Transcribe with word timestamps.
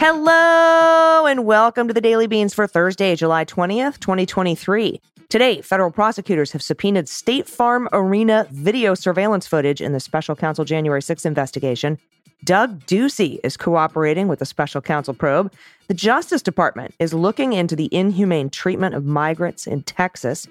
Hello 0.00 1.26
and 1.26 1.44
welcome 1.46 1.86
to 1.86 1.94
the 1.94 2.00
Daily 2.00 2.26
Beans 2.26 2.52
for 2.54 2.66
Thursday, 2.66 3.14
July 3.14 3.44
20th, 3.44 4.00
2023. 4.00 5.00
Today, 5.28 5.60
federal 5.60 5.92
prosecutors 5.92 6.50
have 6.50 6.62
subpoenaed 6.62 7.08
State 7.08 7.48
Farm 7.48 7.88
Arena 7.92 8.48
video 8.50 8.94
surveillance 8.94 9.46
footage 9.46 9.80
in 9.80 9.92
the 9.92 10.00
special 10.00 10.34
counsel 10.34 10.64
January 10.64 11.02
6 11.02 11.24
investigation. 11.24 11.98
Doug 12.42 12.84
Ducey 12.86 13.38
is 13.44 13.56
cooperating 13.56 14.28
with 14.28 14.38
the 14.38 14.46
special 14.46 14.80
counsel 14.80 15.14
probe. 15.14 15.52
The 15.88 15.94
Justice 15.94 16.42
Department 16.42 16.94
is 16.98 17.14
looking 17.14 17.52
into 17.52 17.76
the 17.76 17.88
inhumane 17.94 18.50
treatment 18.50 18.94
of 18.94 19.04
migrants 19.04 19.66
in 19.66 19.82
Texas. 19.82 20.46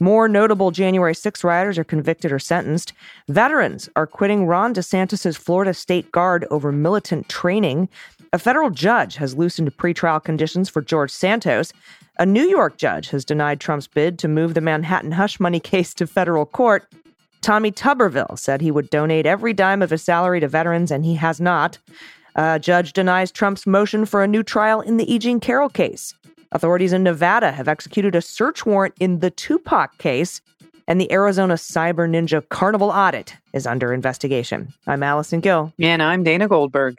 More 0.00 0.26
notable 0.28 0.72
January 0.72 1.14
6 1.14 1.44
rioters 1.44 1.78
are 1.78 1.84
convicted 1.84 2.32
or 2.32 2.38
sentenced. 2.38 2.92
Veterans 3.28 3.88
are 3.94 4.06
quitting 4.06 4.46
Ron 4.46 4.74
DeSantis' 4.74 5.36
Florida 5.36 5.74
State 5.74 6.10
Guard 6.10 6.46
over 6.50 6.72
militant 6.72 7.28
training. 7.28 7.88
A 8.32 8.38
federal 8.38 8.70
judge 8.70 9.16
has 9.16 9.36
loosened 9.36 9.76
pretrial 9.76 10.22
conditions 10.22 10.68
for 10.68 10.82
George 10.82 11.10
Santos. 11.10 11.72
A 12.18 12.26
New 12.26 12.44
York 12.44 12.78
judge 12.78 13.10
has 13.10 13.24
denied 13.24 13.60
Trump's 13.60 13.86
bid 13.86 14.18
to 14.20 14.28
move 14.28 14.54
the 14.54 14.60
Manhattan 14.60 15.12
hush 15.12 15.38
money 15.38 15.60
case 15.72 15.94
to 15.94 16.06
federal 16.06 16.46
court. 16.46 16.86
Tommy 17.42 17.72
Tuberville 17.72 18.38
said 18.38 18.60
he 18.60 18.70
would 18.70 18.88
donate 18.88 19.26
every 19.26 19.52
dime 19.52 19.82
of 19.82 19.90
his 19.90 20.02
salary 20.02 20.38
to 20.40 20.48
veterans, 20.48 20.90
and 20.92 21.04
he 21.04 21.16
has 21.16 21.40
not. 21.40 21.76
A 22.36 22.58
judge 22.58 22.92
denies 22.92 23.32
Trump's 23.32 23.66
motion 23.66 24.06
for 24.06 24.22
a 24.22 24.28
new 24.28 24.44
trial 24.44 24.80
in 24.80 24.96
the 24.96 25.12
E. 25.12 25.18
Jean 25.18 25.40
Carroll 25.40 25.68
case. 25.68 26.14
Authorities 26.52 26.92
in 26.92 27.02
Nevada 27.02 27.50
have 27.50 27.66
executed 27.66 28.14
a 28.14 28.22
search 28.22 28.64
warrant 28.64 28.94
in 29.00 29.18
the 29.18 29.30
Tupac 29.30 29.98
case, 29.98 30.40
and 30.86 31.00
the 31.00 31.10
Arizona 31.12 31.54
Cyber 31.54 32.08
Ninja 32.08 32.48
Carnival 32.48 32.90
audit 32.90 33.36
is 33.52 33.66
under 33.66 33.92
investigation. 33.92 34.72
I'm 34.86 35.02
Allison 35.02 35.40
Gill. 35.40 35.72
And 35.80 36.02
I'm 36.02 36.22
Dana 36.22 36.46
Goldberg. 36.46 36.96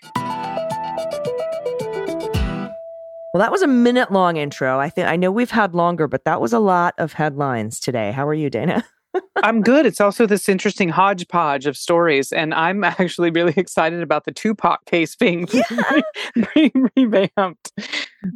Well, 3.34 3.42
that 3.42 3.52
was 3.52 3.62
a 3.62 3.68
minute 3.68 4.12
long 4.12 4.38
intro. 4.38 4.78
I 4.78 4.90
think 4.90 5.08
I 5.08 5.16
know 5.16 5.32
we've 5.32 5.52
had 5.52 5.74
longer, 5.74 6.08
but 6.08 6.26
that 6.26 6.42
was 6.42 6.54
a 6.54 6.60
lot 6.60 6.94
of 6.98 7.14
headlines 7.14 7.80
today. 7.80 8.12
How 8.12 8.28
are 8.28 8.34
you, 8.34 8.50
Dana? 8.50 8.84
I'm 9.44 9.62
good. 9.62 9.86
It's 9.86 10.02
also 10.02 10.26
this 10.26 10.48
interesting 10.50 10.90
hodgepodge 10.90 11.66
of 11.66 11.78
stories, 11.78 12.32
and 12.32 12.54
I'm 12.54 12.84
actually 12.84 13.32
really 13.32 13.54
excited 13.58 14.02
about 14.02 14.26
the 14.26 14.32
Tupac 14.32 14.86
case 14.86 15.16
being 15.16 15.48
yeah. 15.52 16.02
re- 16.56 16.72
revamped. 16.96 17.72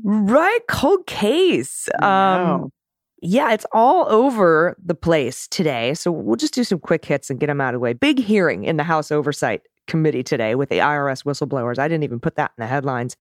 Right, 0.04 0.60
cold 0.70 1.06
case. 1.08 1.88
Um, 2.02 2.72
yeah, 3.22 3.54
it's 3.54 3.66
all 3.72 4.08
over 4.10 4.76
the 4.84 4.96
place 4.96 5.48
today. 5.48 5.94
So 5.94 6.12
we'll 6.12 6.36
just 6.36 6.54
do 6.54 6.64
some 6.64 6.80
quick 6.80 7.06
hits 7.06 7.30
and 7.30 7.40
get 7.40 7.48
them 7.48 7.62
out 7.62 7.74
of 7.74 7.80
the 7.80 7.80
way. 7.80 7.94
Big 7.94 8.20
hearing 8.20 8.64
in 8.64 8.78
the 8.78 8.84
House 8.84 9.12
Oversight 9.12 9.64
Committee 9.88 10.24
today 10.24 10.56
with 10.56 10.70
the 10.70 10.80
IRS 10.80 11.24
whistleblowers. 11.24 11.80
I 11.80 11.88
didn't 11.88 12.04
even 12.04 12.20
put 12.20 12.36
that 12.36 12.52
in 12.58 12.62
the 12.62 12.68
headlines, 12.68 13.16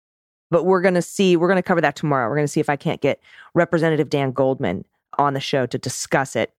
but 0.52 0.66
we're 0.66 0.82
going 0.82 0.96
to 0.96 1.02
see. 1.02 1.38
We're 1.38 1.48
going 1.48 1.58
to 1.58 1.64
cover 1.64 1.82
that 1.82 1.96
tomorrow. 1.96 2.28
We're 2.28 2.36
going 2.36 2.48
to 2.48 2.52
see 2.52 2.60
if 2.60 2.70
I 2.70 2.76
can't 2.76 3.00
get 3.00 3.22
Representative 3.54 4.10
Dan 4.10 4.32
Goldman 4.32 4.84
on 5.18 5.34
the 5.34 5.40
show 5.40 5.66
to 5.66 5.78
discuss 5.78 6.36
it 6.36 6.54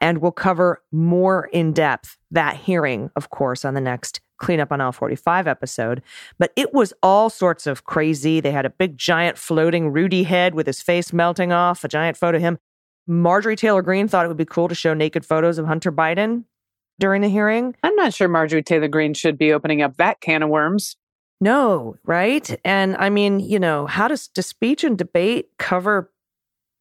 and 0.00 0.18
we'll 0.18 0.32
cover 0.32 0.82
more 0.92 1.46
in 1.52 1.72
depth 1.72 2.16
that 2.30 2.56
hearing, 2.56 3.10
of 3.16 3.30
course, 3.30 3.64
on 3.64 3.74
the 3.74 3.80
next 3.80 4.20
Cleanup 4.38 4.72
on 4.72 4.80
Aisle 4.80 4.92
45 4.92 5.46
episode. 5.46 6.02
But 6.38 6.52
it 6.56 6.72
was 6.72 6.92
all 7.02 7.30
sorts 7.30 7.66
of 7.66 7.84
crazy. 7.84 8.40
They 8.40 8.50
had 8.50 8.66
a 8.66 8.70
big, 8.70 8.96
giant, 8.96 9.38
floating 9.38 9.90
Rudy 9.90 10.22
head 10.22 10.54
with 10.54 10.66
his 10.66 10.80
face 10.82 11.12
melting 11.12 11.52
off, 11.52 11.84
a 11.84 11.88
giant 11.88 12.16
photo 12.16 12.36
of 12.36 12.42
him. 12.42 12.58
Marjorie 13.06 13.56
Taylor 13.56 13.82
Greene 13.82 14.08
thought 14.08 14.24
it 14.24 14.28
would 14.28 14.36
be 14.36 14.44
cool 14.44 14.68
to 14.68 14.74
show 14.74 14.94
naked 14.94 15.26
photos 15.26 15.58
of 15.58 15.66
Hunter 15.66 15.92
Biden 15.92 16.44
during 16.98 17.22
the 17.22 17.28
hearing. 17.28 17.74
I'm 17.82 17.94
not 17.96 18.14
sure 18.14 18.28
Marjorie 18.28 18.62
Taylor 18.62 18.88
Greene 18.88 19.14
should 19.14 19.36
be 19.36 19.52
opening 19.52 19.82
up 19.82 19.96
that 19.96 20.20
can 20.20 20.42
of 20.42 20.48
worms. 20.48 20.96
No, 21.40 21.96
right? 22.04 22.58
And 22.64 22.96
I 22.98 23.08
mean, 23.08 23.40
you 23.40 23.58
know, 23.58 23.86
how 23.86 24.08
does, 24.08 24.28
does 24.28 24.46
speech 24.46 24.84
and 24.84 24.96
debate 24.96 25.48
cover 25.58 26.12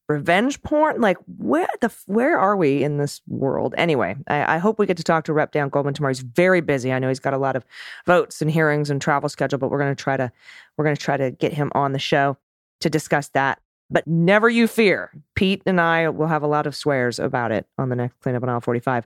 revenge 0.10 0.60
porn 0.64 1.00
like 1.00 1.18
where 1.38 1.68
the 1.82 1.94
where 2.08 2.38
are 2.38 2.58
we 2.58 2.84
in 2.84 2.98
this 2.98 3.22
world 3.28 3.76
anyway 3.78 4.16
I, 4.28 4.56
I, 4.56 4.58
hope 4.58 4.80
we 4.80 4.88
get 4.88 4.98
to 4.98 5.04
talk 5.04 5.24
to 5.26 5.34
rep 5.34 5.52
dan 5.52 5.70
goldman 5.70 5.94
tomorrow 5.94 6.12
he's 6.12 6.22
very 6.22 6.62
busy 6.62 6.92
i 6.92 6.98
know 6.98 7.10
he's 7.10 7.20
got 7.20 7.36
a 7.36 7.38
lot 7.38 7.56
of 7.56 7.64
votes 8.08 8.42
and 8.42 8.50
hearings 8.50 8.90
and 8.90 9.00
travel 9.00 9.30
schedule 9.30 9.60
but 9.60 9.70
we're 9.70 9.78
going 9.78 9.96
to 9.96 10.04
try 10.04 10.18
to 10.18 10.32
we're 10.76 10.86
to 10.94 11.00
try 11.00 11.16
to 11.16 11.30
get 11.30 11.54
him 11.54 11.72
on 11.76 11.94
the 11.94 12.00
show 12.00 12.36
to 12.80 12.90
discuss 12.90 13.28
that 13.30 13.62
But 13.92 14.08
never 14.08 14.50
you 14.50 14.68
fear. 14.68 15.12
Pete 15.36 15.62
and 15.66 15.82
I 15.82 16.10
will 16.10 16.28
have 16.28 16.44
a 16.44 16.48
lot 16.48 16.68
of 16.68 16.76
swears 16.76 17.20
about 17.20 17.52
it 17.52 17.68
on 17.78 17.90
the 17.90 17.96
next 17.96 18.20
cleanup 18.22 18.44
on 18.44 18.50
aisle 18.50 18.62
45. 18.62 19.06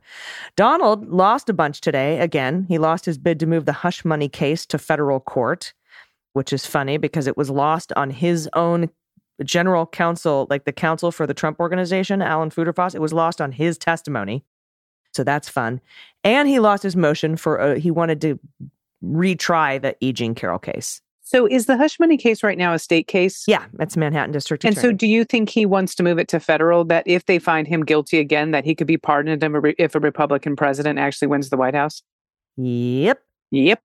Donald 0.56 1.10
lost 1.10 1.50
a 1.50 1.54
bunch 1.54 1.82
today. 1.82 2.20
Again, 2.20 2.66
he 2.68 2.78
lost 2.78 3.06
his 3.06 3.18
bid 3.18 3.40
to 3.40 3.46
move 3.46 3.66
the 3.66 3.74
hush 3.74 4.06
money 4.06 4.30
case 4.30 4.66
to 4.68 4.78
federal 4.78 5.20
court, 5.20 5.74
which 6.34 6.54
is 6.54 6.66
funny 6.66 6.98
because 6.98 7.28
it 7.28 7.38
was 7.38 7.50
lost 7.50 7.92
on 7.96 8.10
his 8.10 8.50
own 8.54 8.90
general 9.44 9.86
counsel, 9.86 10.48
like 10.50 10.66
the 10.66 10.72
counsel 10.72 11.12
for 11.12 11.28
the 11.28 11.34
Trump 11.34 11.60
organization, 11.60 12.22
Alan 12.22 12.50
Futerfas. 12.50 12.96
It 12.96 13.02
was 13.02 13.14
lost 13.14 13.42
on 13.42 13.52
his 13.52 13.78
testimony. 13.78 14.44
So 15.14 15.24
that's 15.24 15.48
fun. 15.48 15.80
And 16.24 16.48
he 16.48 16.60
lost 16.60 16.84
his 16.84 16.96
motion 16.96 17.38
for, 17.38 17.60
uh, 17.60 17.76
he 17.76 17.92
wanted 17.92 18.22
to 18.22 18.40
retry 19.04 19.82
the 19.82 19.96
E. 20.00 20.14
Jean 20.14 20.34
Carroll 20.34 20.60
case. 20.60 21.02
So 21.26 21.48
is 21.48 21.68
the 21.68 21.78
hush 21.78 22.00
money 22.00 22.18
case 22.18 22.44
right 22.44 22.58
now 22.58 22.74
a 22.74 22.80
state 22.80 23.08
case? 23.08 23.46
Yeah, 23.48 23.66
it's 23.80 23.96
Manhattan 23.96 24.32
District 24.32 24.66
And 24.66 24.78
so 24.78 24.92
do 24.92 25.08
you 25.08 25.24
think 25.24 25.50
he 25.50 25.66
wants 25.66 25.96
to 25.96 26.04
move 26.04 26.20
it 26.20 26.28
to 26.30 26.40
federal 26.40 26.84
that 26.86 27.04
if 27.08 27.26
they 27.26 27.40
find 27.40 27.66
him 27.66 27.86
guilty 27.86 28.20
again 28.20 28.52
that 28.52 28.66
he 28.66 28.76
could 28.76 28.88
be 28.88 28.98
pardoned 28.98 29.42
if 29.42 29.54
a 29.54 29.60
re- 29.60 29.76
if 29.78 29.96
a 29.96 30.00
Republican 30.00 30.56
president 30.56 31.00
actually 31.00 31.30
wins 31.30 31.50
the 31.50 31.58
White 31.58 31.76
House? 31.76 32.04
Yep. 32.58 33.20
Yep. 33.52 33.82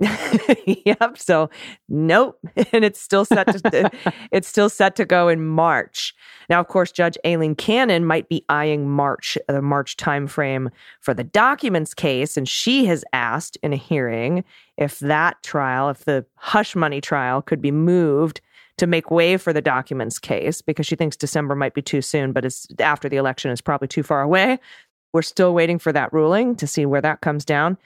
yep. 0.84 1.18
So 1.18 1.50
nope. 1.88 2.38
And 2.72 2.84
it's 2.84 3.00
still 3.00 3.24
set 3.24 3.46
to 3.48 3.90
it's 4.32 4.48
still 4.48 4.68
set 4.68 4.96
to 4.96 5.04
go 5.04 5.28
in 5.28 5.44
March. 5.44 6.14
Now, 6.48 6.60
of 6.60 6.68
course, 6.68 6.90
Judge 6.90 7.18
Aileen 7.26 7.54
Cannon 7.54 8.04
might 8.04 8.28
be 8.28 8.44
eyeing 8.48 8.88
March, 8.88 9.36
the 9.48 9.62
March 9.62 9.96
timeframe 9.96 10.70
for 11.00 11.14
the 11.14 11.24
documents 11.24 11.94
case, 11.94 12.36
and 12.36 12.48
she 12.48 12.86
has 12.86 13.04
asked 13.12 13.56
in 13.62 13.72
a 13.72 13.76
hearing 13.76 14.44
if 14.76 14.98
that 15.00 15.42
trial, 15.42 15.90
if 15.90 16.04
the 16.04 16.24
hush 16.36 16.74
money 16.74 17.00
trial 17.00 17.42
could 17.42 17.60
be 17.60 17.70
moved 17.70 18.40
to 18.78 18.86
make 18.86 19.10
way 19.10 19.36
for 19.36 19.52
the 19.52 19.60
documents 19.60 20.18
case, 20.18 20.62
because 20.62 20.86
she 20.86 20.96
thinks 20.96 21.16
December 21.16 21.54
might 21.54 21.74
be 21.74 21.82
too 21.82 22.00
soon, 22.00 22.32
but 22.32 22.44
it's 22.44 22.66
after 22.80 23.08
the 23.08 23.16
election 23.16 23.50
is 23.50 23.60
probably 23.60 23.88
too 23.88 24.02
far 24.02 24.22
away. 24.22 24.58
We're 25.12 25.22
still 25.22 25.52
waiting 25.52 25.78
for 25.78 25.92
that 25.92 26.12
ruling 26.12 26.56
to 26.56 26.66
see 26.66 26.86
where 26.86 27.02
that 27.02 27.20
comes 27.20 27.44
down. 27.44 27.76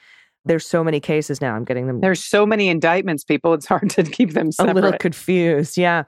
There's 0.46 0.66
so 0.66 0.82
many 0.82 1.00
cases 1.00 1.40
now. 1.40 1.54
I'm 1.54 1.64
getting 1.64 1.87
them 1.87 2.00
There's 2.00 2.25
so 2.25 2.46
many 2.46 2.69
indictments, 2.69 3.25
people. 3.25 3.52
It's 3.52 3.66
hard 3.66 3.90
to 3.90 4.02
keep 4.02 4.32
them 4.32 4.50
a 4.58 4.72
little 4.72 4.93
confused. 4.93 5.76
Yeah. 5.76 6.04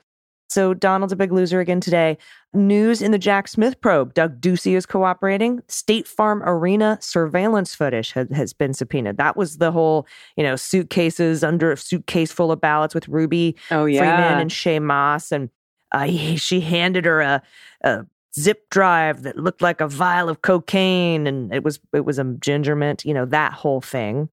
So 0.48 0.72
Donald's 0.72 1.12
a 1.12 1.16
big 1.16 1.30
loser 1.30 1.60
again 1.60 1.80
today. 1.80 2.16
News 2.54 3.02
in 3.02 3.10
the 3.10 3.18
Jack 3.18 3.48
Smith 3.48 3.78
probe. 3.82 4.14
Doug 4.14 4.40
Ducey 4.40 4.74
is 4.76 4.86
cooperating. 4.86 5.60
State 5.68 6.08
Farm 6.08 6.42
Arena 6.42 6.96
surveillance 7.02 7.74
footage 7.74 8.12
has, 8.12 8.28
has 8.32 8.54
been 8.54 8.72
subpoenaed. 8.72 9.18
That 9.18 9.36
was 9.36 9.58
the 9.58 9.70
whole, 9.70 10.06
you 10.36 10.42
know, 10.42 10.56
suitcases 10.56 11.44
under 11.44 11.72
a 11.72 11.76
suitcase 11.76 12.32
full 12.32 12.50
of 12.50 12.62
ballots 12.62 12.94
with 12.94 13.08
Ruby 13.08 13.56
oh 13.70 13.84
yeah. 13.84 14.00
Freeman 14.00 14.40
and 14.40 14.50
Shaye 14.50 14.80
Moss. 14.80 15.32
And 15.32 15.50
uh, 15.92 16.04
he, 16.04 16.36
she 16.36 16.60
handed 16.60 17.04
her 17.04 17.20
a, 17.20 17.42
a 17.82 18.06
zip 18.38 18.68
drive 18.70 19.22
that 19.22 19.36
looked 19.36 19.62
like 19.62 19.80
a 19.80 19.88
vial 19.88 20.28
of 20.28 20.42
cocaine 20.42 21.26
and 21.26 21.52
it 21.52 21.62
was 21.62 21.80
it 21.92 22.04
was 22.04 22.18
a 22.18 22.24
ginger 22.40 22.74
mint, 22.76 23.04
you 23.04 23.14
know, 23.14 23.24
that 23.26 23.52
whole 23.52 23.80
thing. 23.80 24.28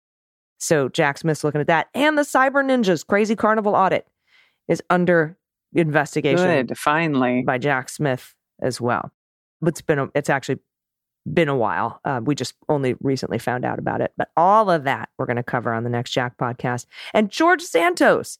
So 0.57 0.89
Jack 0.89 1.17
Smith's 1.17 1.43
looking 1.43 1.61
at 1.61 1.67
that. 1.67 1.87
And 1.93 2.17
the 2.17 2.23
Cyber 2.23 2.63
Ninjas 2.63 3.05
crazy 3.05 3.35
carnival 3.35 3.75
audit 3.75 4.07
is 4.67 4.81
under 4.89 5.37
investigation 5.73 6.67
Good. 6.67 6.77
Finally. 6.77 7.43
by 7.45 7.57
Jack 7.57 7.89
Smith 7.89 8.33
as 8.61 8.79
well. 8.79 9.11
But 9.61 9.69
it's 9.69 9.81
been 9.81 9.99
a, 9.99 10.09
it's 10.15 10.29
actually 10.29 10.59
been 11.31 11.49
a 11.49 11.57
while. 11.57 11.99
Uh, 12.05 12.21
we 12.23 12.35
just 12.35 12.53
only 12.69 12.95
recently 13.01 13.37
found 13.37 13.65
out 13.65 13.79
about 13.79 14.01
it. 14.01 14.13
But 14.17 14.29
all 14.37 14.69
of 14.69 14.83
that 14.83 15.09
we're 15.17 15.25
going 15.25 15.35
to 15.37 15.43
cover 15.43 15.73
on 15.73 15.83
the 15.83 15.89
next 15.89 16.11
Jack 16.11 16.37
podcast. 16.37 16.85
And 17.13 17.29
George 17.29 17.61
Santos 17.61 18.37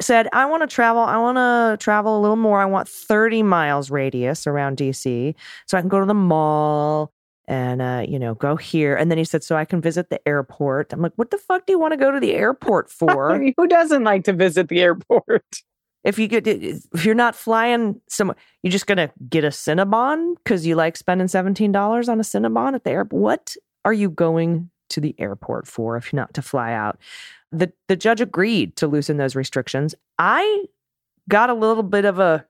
said, 0.00 0.28
I 0.32 0.46
want 0.46 0.62
to 0.62 0.72
travel. 0.72 1.02
I 1.02 1.16
want 1.18 1.36
to 1.36 1.82
travel 1.82 2.18
a 2.18 2.20
little 2.20 2.36
more. 2.36 2.60
I 2.60 2.66
want 2.66 2.88
30 2.88 3.42
miles 3.42 3.90
radius 3.90 4.46
around 4.46 4.76
DC 4.76 5.34
so 5.66 5.78
I 5.78 5.80
can 5.80 5.88
go 5.88 6.00
to 6.00 6.06
the 6.06 6.14
mall 6.14 7.12
and, 7.46 7.80
uh, 7.80 8.04
you 8.06 8.18
know, 8.18 8.34
go 8.34 8.56
here. 8.56 8.94
And 8.94 9.10
then 9.10 9.18
he 9.18 9.24
said, 9.24 9.42
so 9.42 9.56
I 9.56 9.64
can 9.64 9.80
visit 9.80 10.10
the 10.10 10.26
airport. 10.28 10.92
I'm 10.92 11.00
like, 11.00 11.14
what 11.16 11.30
the 11.30 11.38
fuck 11.38 11.66
do 11.66 11.72
you 11.72 11.78
want 11.78 11.92
to 11.92 11.96
go 11.96 12.10
to 12.10 12.20
the 12.20 12.34
airport 12.34 12.90
for? 12.90 13.40
Who 13.56 13.66
doesn't 13.66 14.04
like 14.04 14.24
to 14.24 14.32
visit 14.32 14.68
the 14.68 14.80
airport? 14.80 15.44
if 16.04 16.18
you 16.18 16.28
get 16.28 16.46
if 16.46 17.04
you're 17.04 17.14
not 17.14 17.34
flying 17.34 18.00
somewhere 18.08 18.36
you're 18.62 18.70
just 18.70 18.86
gonna 18.86 19.10
get 19.28 19.44
a 19.44 19.48
cinnabon 19.48 20.34
because 20.36 20.66
you 20.66 20.76
like 20.76 20.96
spending 20.96 21.26
$17 21.26 22.08
on 22.08 22.20
a 22.20 22.22
cinnabon 22.22 22.74
at 22.74 22.84
the 22.84 22.90
airport 22.90 23.20
what 23.20 23.56
are 23.84 23.92
you 23.92 24.08
going 24.08 24.70
to 24.90 25.00
the 25.00 25.14
airport 25.18 25.66
for 25.66 25.96
if 25.96 26.12
you're 26.12 26.20
not 26.20 26.34
to 26.34 26.42
fly 26.42 26.72
out 26.72 26.98
the 27.52 27.72
the 27.88 27.96
judge 27.96 28.20
agreed 28.20 28.76
to 28.76 28.86
loosen 28.86 29.16
those 29.16 29.34
restrictions 29.36 29.94
i 30.18 30.64
got 31.28 31.50
a 31.50 31.54
little 31.54 31.82
bit 31.82 32.04
of 32.04 32.18
a 32.18 32.44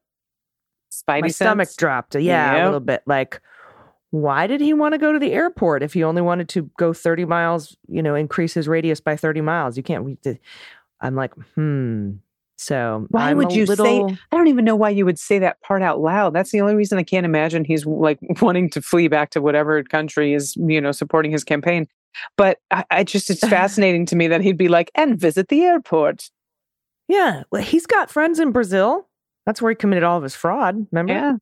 Spidey 0.90 1.20
my 1.20 1.28
sense? 1.28 1.36
stomach 1.36 1.68
dropped 1.76 2.14
yeah 2.14 2.62
a 2.62 2.64
little 2.64 2.80
bit 2.80 3.02
like 3.06 3.40
why 4.10 4.46
did 4.46 4.60
he 4.60 4.72
want 4.72 4.94
to 4.94 4.98
go 4.98 5.12
to 5.12 5.18
the 5.18 5.32
airport 5.32 5.82
if 5.82 5.92
he 5.92 6.02
only 6.02 6.22
wanted 6.22 6.48
to 6.48 6.70
go 6.78 6.92
30 6.92 7.24
miles 7.26 7.76
you 7.88 8.02
know 8.02 8.14
increase 8.14 8.54
his 8.54 8.66
radius 8.66 9.00
by 9.00 9.16
30 9.16 9.40
miles 9.42 9.76
you 9.76 9.82
can't 9.82 10.04
we- 10.04 10.18
i'm 11.00 11.14
like 11.14 11.34
hmm 11.54 12.12
so 12.58 13.06
Why 13.10 13.30
I'm 13.30 13.36
would 13.36 13.54
you 13.54 13.64
little, 13.64 14.08
say? 14.08 14.16
I 14.32 14.36
don't 14.36 14.48
even 14.48 14.64
know 14.64 14.74
why 14.74 14.90
you 14.90 15.04
would 15.04 15.18
say 15.18 15.38
that 15.38 15.60
part 15.62 15.80
out 15.80 16.00
loud. 16.00 16.34
That's 16.34 16.50
the 16.50 16.60
only 16.60 16.74
reason 16.74 16.98
I 16.98 17.04
can't 17.04 17.24
imagine 17.24 17.64
he's 17.64 17.86
like 17.86 18.18
wanting 18.42 18.68
to 18.70 18.82
flee 18.82 19.06
back 19.06 19.30
to 19.30 19.40
whatever 19.40 19.82
country 19.84 20.34
is, 20.34 20.56
you 20.56 20.80
know, 20.80 20.90
supporting 20.90 21.30
his 21.30 21.44
campaign. 21.44 21.86
But 22.36 22.58
I, 22.70 22.84
I 22.90 23.04
just, 23.04 23.30
it's 23.30 23.40
fascinating 23.48 24.06
to 24.06 24.16
me 24.16 24.26
that 24.28 24.40
he'd 24.40 24.56
be 24.58 24.68
like, 24.68 24.90
and 24.94 25.18
visit 25.18 25.48
the 25.48 25.62
airport. 25.62 26.30
Yeah, 27.08 27.44
well, 27.50 27.62
he's 27.62 27.86
got 27.86 28.10
friends 28.10 28.38
in 28.38 28.52
Brazil. 28.52 29.08
That's 29.46 29.62
where 29.62 29.70
he 29.70 29.76
committed 29.76 30.04
all 30.04 30.16
of 30.18 30.22
his 30.22 30.34
fraud. 30.34 30.86
Remember? 30.92 31.12
Yeah. 31.12 31.36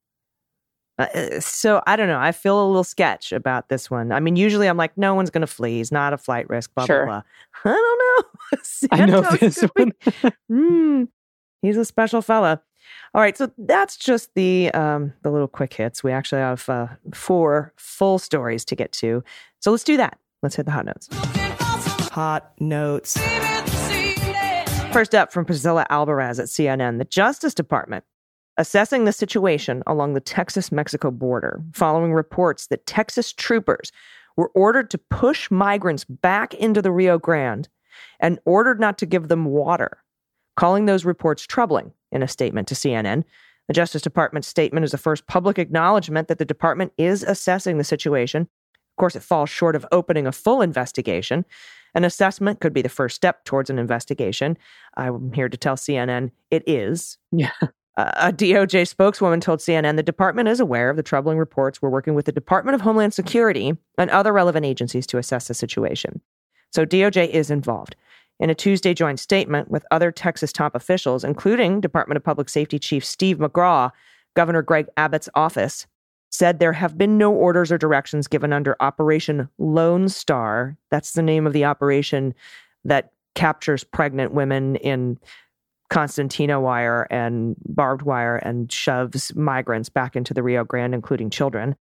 Uh, 0.98 1.40
so 1.40 1.82
I 1.86 1.96
don't 1.96 2.08
know. 2.08 2.18
I 2.20 2.32
feel 2.32 2.64
a 2.64 2.66
little 2.66 2.84
sketch 2.84 3.32
about 3.32 3.68
this 3.68 3.90
one. 3.90 4.12
I 4.12 4.20
mean, 4.20 4.36
usually 4.36 4.66
I'm 4.66 4.76
like, 4.78 4.96
no 4.96 5.14
one's 5.14 5.28
going 5.28 5.42
to 5.42 5.46
flee. 5.46 5.76
He's 5.78 5.92
not 5.92 6.12
a 6.14 6.18
flight 6.18 6.48
risk. 6.48 6.72
Blah 6.74 6.86
Sure. 6.86 7.04
blah 7.04 7.22
blah. 7.62 7.72
I 7.72 7.76
don't 7.76 7.98
know. 7.98 8.88
I 8.92 9.06
know 9.06 9.36
this 9.36 9.60
one. 9.74 9.92
Mm, 10.50 11.08
he's 11.62 11.76
a 11.76 11.84
special 11.84 12.22
fella. 12.22 12.62
All 13.14 13.20
right, 13.20 13.36
so 13.36 13.50
that's 13.58 13.96
just 13.96 14.30
the 14.34 14.70
um, 14.72 15.12
the 15.22 15.30
little 15.30 15.48
quick 15.48 15.74
hits. 15.74 16.04
We 16.04 16.12
actually 16.12 16.40
have 16.40 16.66
uh, 16.68 16.86
four 17.12 17.72
full 17.76 18.18
stories 18.18 18.64
to 18.66 18.76
get 18.76 18.92
to. 18.92 19.22
So 19.60 19.72
let's 19.72 19.84
do 19.84 19.96
that. 19.96 20.18
Let's 20.42 20.56
hit 20.56 20.66
the 20.66 20.72
hot 20.72 20.86
notes. 20.86 21.08
Hot 22.12 22.52
notes. 22.60 23.18
First 24.92 25.14
up 25.14 25.32
from 25.32 25.44
Priscilla 25.44 25.86
Alvarez 25.90 26.38
at 26.38 26.46
CNN, 26.46 26.98
the 26.98 27.04
Justice 27.04 27.54
Department 27.54 28.04
assessing 28.56 29.04
the 29.04 29.12
situation 29.12 29.82
along 29.86 30.14
the 30.14 30.20
Texas 30.20 30.72
Mexico 30.72 31.10
border 31.10 31.62
following 31.72 32.12
reports 32.12 32.68
that 32.68 32.86
Texas 32.86 33.32
troopers 33.32 33.92
were 34.36 34.50
ordered 34.54 34.90
to 34.90 34.98
push 34.98 35.50
migrants 35.50 36.04
back 36.04 36.54
into 36.54 36.82
the 36.82 36.92
Rio 36.92 37.18
Grande 37.18 37.68
and 38.20 38.38
ordered 38.44 38.80
not 38.80 38.98
to 38.98 39.06
give 39.06 39.28
them 39.28 39.46
water, 39.46 39.98
calling 40.56 40.86
those 40.86 41.04
reports 41.04 41.42
troubling 41.46 41.92
in 42.12 42.22
a 42.22 42.28
statement 42.28 42.68
to 42.68 42.74
CNN. 42.74 43.24
The 43.68 43.74
Justice 43.74 44.02
Department's 44.02 44.48
statement 44.48 44.84
is 44.84 44.92
the 44.92 44.98
first 44.98 45.26
public 45.26 45.58
acknowledgement 45.58 46.28
that 46.28 46.38
the 46.38 46.44
department 46.44 46.92
is 46.98 47.22
assessing 47.22 47.78
the 47.78 47.84
situation. 47.84 48.48
Of 48.96 48.98
course, 48.98 49.14
it 49.14 49.22
falls 49.22 49.50
short 49.50 49.76
of 49.76 49.84
opening 49.92 50.26
a 50.26 50.32
full 50.32 50.62
investigation. 50.62 51.44
An 51.94 52.02
assessment 52.02 52.60
could 52.60 52.72
be 52.72 52.80
the 52.80 52.88
first 52.88 53.14
step 53.14 53.44
towards 53.44 53.68
an 53.68 53.78
investigation. 53.78 54.56
I'm 54.96 55.34
here 55.34 55.50
to 55.50 55.56
tell 55.58 55.76
CNN 55.76 56.30
it 56.50 56.66
is. 56.66 57.18
Yeah. 57.30 57.50
Uh, 57.98 58.12
a 58.16 58.32
DOJ 58.32 58.88
spokeswoman 58.88 59.40
told 59.40 59.60
CNN 59.60 59.96
the 59.96 60.02
department 60.02 60.48
is 60.48 60.60
aware 60.60 60.88
of 60.88 60.96
the 60.96 61.02
troubling 61.02 61.36
reports. 61.36 61.82
We're 61.82 61.90
working 61.90 62.14
with 62.14 62.24
the 62.24 62.32
Department 62.32 62.74
of 62.74 62.80
Homeland 62.80 63.12
Security 63.12 63.74
and 63.98 64.10
other 64.10 64.32
relevant 64.32 64.64
agencies 64.64 65.06
to 65.08 65.18
assess 65.18 65.48
the 65.48 65.54
situation. 65.54 66.22
So 66.72 66.86
DOJ 66.86 67.28
is 67.28 67.50
involved. 67.50 67.96
In 68.38 68.48
a 68.48 68.54
Tuesday 68.54 68.94
joint 68.94 69.20
statement 69.20 69.70
with 69.70 69.84
other 69.90 70.10
Texas 70.10 70.52
top 70.52 70.74
officials, 70.74 71.22
including 71.22 71.82
Department 71.82 72.16
of 72.16 72.24
Public 72.24 72.48
Safety 72.48 72.78
Chief 72.78 73.04
Steve 73.04 73.38
McCraw, 73.38 73.90
Governor 74.34 74.62
Greg 74.62 74.88
Abbott's 74.98 75.28
office 75.34 75.86
said 76.36 76.58
there 76.58 76.72
have 76.72 76.98
been 76.98 77.16
no 77.16 77.32
orders 77.32 77.72
or 77.72 77.78
directions 77.78 78.26
given 78.28 78.52
under 78.52 78.76
Operation 78.80 79.48
Lone 79.58 80.08
Star. 80.08 80.76
That's 80.90 81.12
the 81.12 81.22
name 81.22 81.46
of 81.46 81.54
the 81.54 81.64
operation 81.64 82.34
that 82.84 83.12
captures 83.34 83.84
pregnant 83.84 84.32
women 84.32 84.76
in 84.76 85.18
concertina 85.88 86.60
wire 86.60 87.06
and 87.10 87.56
barbed 87.66 88.02
wire 88.02 88.36
and 88.36 88.70
shoves 88.70 89.34
migrants 89.34 89.88
back 89.88 90.14
into 90.14 90.34
the 90.34 90.42
Rio 90.42 90.64
Grande, 90.64 90.94
including 90.94 91.30
children. 91.30 91.74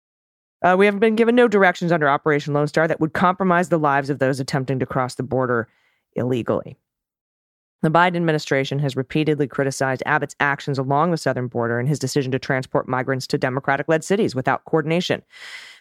Uh, 0.62 0.76
we 0.78 0.86
have 0.86 1.00
been 1.00 1.16
given 1.16 1.34
no 1.34 1.48
directions 1.48 1.90
under 1.90 2.08
Operation 2.08 2.54
Lone 2.54 2.68
Star 2.68 2.86
that 2.86 3.00
would 3.00 3.12
compromise 3.12 3.70
the 3.70 3.78
lives 3.78 4.08
of 4.08 4.18
those 4.18 4.40
attempting 4.40 4.78
to 4.78 4.86
cross 4.86 5.16
the 5.16 5.22
border 5.22 5.68
illegally. 6.14 6.76
The 7.82 7.90
Biden 7.90 8.16
administration 8.16 8.78
has 8.78 8.96
repeatedly 8.96 9.46
criticized 9.46 10.02
Abbott's 10.06 10.34
actions 10.40 10.78
along 10.78 11.10
the 11.10 11.18
southern 11.18 11.48
border 11.48 11.78
and 11.78 11.86
his 11.86 11.98
decision 11.98 12.32
to 12.32 12.38
transport 12.38 12.88
migrants 12.88 13.26
to 13.26 13.38
Democratic 13.38 13.88
led 13.88 14.02
cities 14.02 14.34
without 14.34 14.64
coordination. 14.64 15.22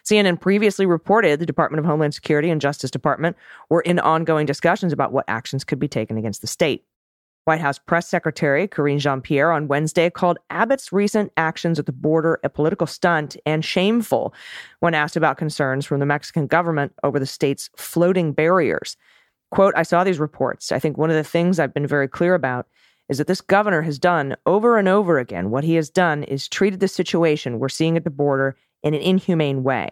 CNN 0.04 0.38
previously 0.38 0.84
reported 0.84 1.40
the 1.40 1.46
Department 1.46 1.78
of 1.78 1.86
Homeland 1.86 2.12
Security 2.12 2.50
and 2.50 2.60
Justice 2.60 2.90
Department 2.90 3.36
were 3.70 3.80
in 3.80 3.98
ongoing 3.98 4.44
discussions 4.44 4.92
about 4.92 5.12
what 5.12 5.24
actions 5.28 5.64
could 5.64 5.78
be 5.78 5.88
taken 5.88 6.18
against 6.18 6.42
the 6.42 6.46
state. 6.46 6.84
White 7.46 7.60
House 7.60 7.78
Press 7.78 8.08
Secretary 8.08 8.66
Karine 8.66 8.98
Jean 8.98 9.20
Pierre 9.20 9.52
on 9.52 9.68
Wednesday 9.68 10.08
called 10.08 10.38
Abbott's 10.50 10.92
recent 10.92 11.30
actions 11.36 11.78
at 11.78 11.86
the 11.86 11.92
border 11.92 12.40
a 12.42 12.48
political 12.48 12.86
stunt 12.86 13.36
and 13.44 13.64
shameful 13.64 14.34
when 14.80 14.94
asked 14.94 15.16
about 15.16 15.36
concerns 15.36 15.84
from 15.84 16.00
the 16.00 16.06
Mexican 16.06 16.46
government 16.46 16.92
over 17.02 17.18
the 17.18 17.26
state's 17.26 17.68
floating 17.76 18.32
barriers. 18.32 18.96
Quote, 19.54 19.74
I 19.76 19.84
saw 19.84 20.02
these 20.02 20.18
reports. 20.18 20.72
I 20.72 20.80
think 20.80 20.98
one 20.98 21.10
of 21.10 21.16
the 21.16 21.22
things 21.22 21.60
I've 21.60 21.72
been 21.72 21.86
very 21.86 22.08
clear 22.08 22.34
about 22.34 22.66
is 23.08 23.18
that 23.18 23.28
this 23.28 23.40
governor 23.40 23.82
has 23.82 24.00
done 24.00 24.34
over 24.46 24.78
and 24.78 24.88
over 24.88 25.18
again. 25.18 25.50
What 25.50 25.62
he 25.62 25.76
has 25.76 25.88
done 25.88 26.24
is 26.24 26.48
treated 26.48 26.80
the 26.80 26.88
situation 26.88 27.60
we're 27.60 27.68
seeing 27.68 27.96
at 27.96 28.02
the 28.02 28.10
border 28.10 28.56
in 28.82 28.94
an 28.94 29.00
inhumane 29.00 29.62
way. 29.62 29.90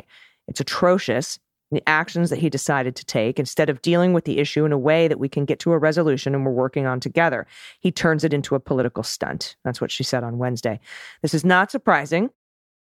It's 0.48 0.58
atrocious 0.58 1.38
the 1.70 1.82
actions 1.88 2.28
that 2.30 2.40
he 2.40 2.50
decided 2.50 2.96
to 2.96 3.04
take 3.04 3.38
instead 3.38 3.70
of 3.70 3.80
dealing 3.82 4.12
with 4.12 4.24
the 4.24 4.40
issue 4.40 4.64
in 4.64 4.72
a 4.72 4.78
way 4.78 5.06
that 5.06 5.20
we 5.20 5.28
can 5.28 5.44
get 5.44 5.60
to 5.60 5.72
a 5.72 5.78
resolution 5.78 6.34
and 6.34 6.44
we're 6.44 6.50
working 6.50 6.86
on 6.86 6.98
together. 6.98 7.46
He 7.78 7.92
turns 7.92 8.24
it 8.24 8.34
into 8.34 8.56
a 8.56 8.60
political 8.60 9.04
stunt. 9.04 9.54
That's 9.64 9.80
what 9.80 9.92
she 9.92 10.02
said 10.02 10.24
on 10.24 10.38
Wednesday. 10.38 10.80
This 11.22 11.34
is 11.34 11.44
not 11.44 11.70
surprising. 11.70 12.30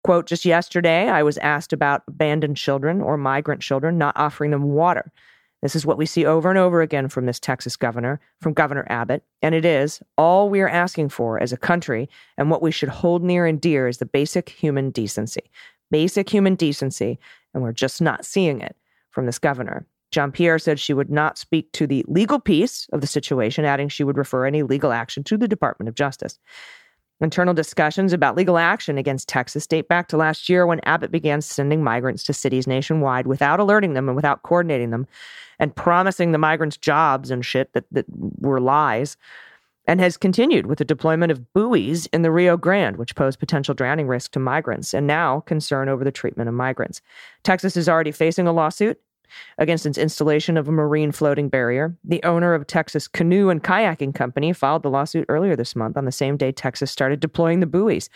Quote, 0.05 0.27
just 0.27 0.45
yesterday, 0.45 1.09
I 1.09 1.23
was 1.23 1.37
asked 1.39 1.73
about 1.73 2.03
abandoned 2.07 2.55
children 2.55 3.01
or 3.01 3.17
migrant 3.17 3.61
children, 3.61 3.97
not 3.97 4.15
offering 4.15 4.51
them 4.51 4.63
water. 4.63 5.11
This 5.61 5.75
is 5.75 5.85
what 5.85 5.97
we 5.97 6.05
see 6.05 6.25
over 6.25 6.49
and 6.49 6.57
over 6.57 6.81
again 6.81 7.09
from 7.09 7.25
this 7.25 7.39
Texas 7.39 7.75
governor, 7.75 8.19
from 8.39 8.53
Governor 8.53 8.85
Abbott. 8.89 9.23
And 9.41 9.53
it 9.53 9.65
is 9.65 10.01
all 10.17 10.49
we 10.49 10.61
are 10.61 10.69
asking 10.69 11.09
for 11.09 11.41
as 11.41 11.51
a 11.51 11.57
country. 11.57 12.09
And 12.37 12.49
what 12.49 12.61
we 12.61 12.71
should 12.71 12.89
hold 12.89 13.23
near 13.23 13.45
and 13.45 13.59
dear 13.59 13.87
is 13.87 13.97
the 13.97 14.05
basic 14.05 14.49
human 14.49 14.89
decency. 14.91 15.51
Basic 15.91 16.29
human 16.29 16.55
decency. 16.55 17.19
And 17.53 17.61
we're 17.61 17.73
just 17.73 18.01
not 18.01 18.25
seeing 18.25 18.61
it 18.61 18.77
from 19.11 19.25
this 19.25 19.39
governor. 19.39 19.85
Jean 20.11 20.31
Pierre 20.31 20.59
said 20.59 20.79
she 20.79 20.93
would 20.93 21.09
not 21.09 21.37
speak 21.37 21.71
to 21.73 21.85
the 21.85 22.03
legal 22.07 22.39
piece 22.39 22.87
of 22.91 23.01
the 23.01 23.07
situation, 23.07 23.65
adding 23.65 23.89
she 23.89 24.03
would 24.03 24.17
refer 24.17 24.45
any 24.45 24.63
legal 24.63 24.91
action 24.91 25.23
to 25.25 25.37
the 25.37 25.47
Department 25.47 25.87
of 25.87 25.95
Justice. 25.95 26.39
Internal 27.21 27.53
discussions 27.53 28.13
about 28.13 28.37
legal 28.37 28.57
action 28.57 28.97
against 28.97 29.27
Texas 29.27 29.67
date 29.67 29.89
back 29.89 30.07
to 30.07 30.17
last 30.17 30.47
year 30.47 30.65
when 30.65 30.79
Abbott 30.83 31.11
began 31.11 31.41
sending 31.41 31.83
migrants 31.83 32.23
to 32.23 32.33
cities 32.33 32.65
nationwide 32.65 33.27
without 33.27 33.59
alerting 33.59 33.93
them 33.93 34.07
and 34.07 34.15
without 34.15 34.43
coordinating 34.43 34.91
them 34.91 35.05
and 35.59 35.75
promising 35.75 36.31
the 36.31 36.37
migrants 36.37 36.77
jobs 36.77 37.29
and 37.29 37.45
shit 37.45 37.73
that, 37.73 37.83
that 37.91 38.05
were 38.39 38.61
lies, 38.61 39.17
and 39.85 39.99
has 39.99 40.17
continued 40.17 40.67
with 40.67 40.77
the 40.77 40.85
deployment 40.85 41.31
of 41.31 41.51
buoys 41.53 42.05
in 42.07 42.21
the 42.21 42.31
Rio 42.31 42.55
Grande, 42.55 42.97
which 42.97 43.15
pose 43.15 43.35
potential 43.35 43.73
drowning 43.73 44.07
risk 44.07 44.31
to 44.31 44.39
migrants, 44.39 44.93
and 44.93 45.07
now 45.07 45.41
concern 45.41 45.89
over 45.89 46.03
the 46.03 46.11
treatment 46.11 46.47
of 46.47 46.53
migrants. 46.53 47.01
Texas 47.43 47.75
is 47.75 47.89
already 47.89 48.11
facing 48.11 48.47
a 48.47 48.53
lawsuit 48.53 49.01
against 49.57 49.85
its 49.85 49.97
installation 49.97 50.57
of 50.57 50.67
a 50.67 50.71
marine 50.71 51.11
floating 51.11 51.49
barrier. 51.49 51.95
The 52.03 52.23
owner 52.23 52.53
of 52.53 52.67
Texas 52.67 53.07
Canoe 53.07 53.49
and 53.49 53.63
Kayaking 53.63 54.15
Company 54.15 54.53
filed 54.53 54.83
the 54.83 54.89
lawsuit 54.89 55.25
earlier 55.29 55.55
this 55.55 55.75
month 55.75 55.97
on 55.97 56.05
the 56.05 56.11
same 56.11 56.37
day 56.37 56.51
Texas 56.51 56.91
started 56.91 57.19
deploying 57.19 57.59
the 57.59 57.65
buoys 57.65 58.09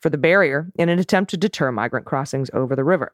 for 0.00 0.10
the 0.10 0.18
barrier 0.18 0.70
in 0.78 0.88
an 0.88 0.98
attempt 0.98 1.30
to 1.30 1.36
deter 1.36 1.72
migrant 1.72 2.06
crossings 2.06 2.50
over 2.52 2.76
the 2.76 2.84
river. 2.84 3.12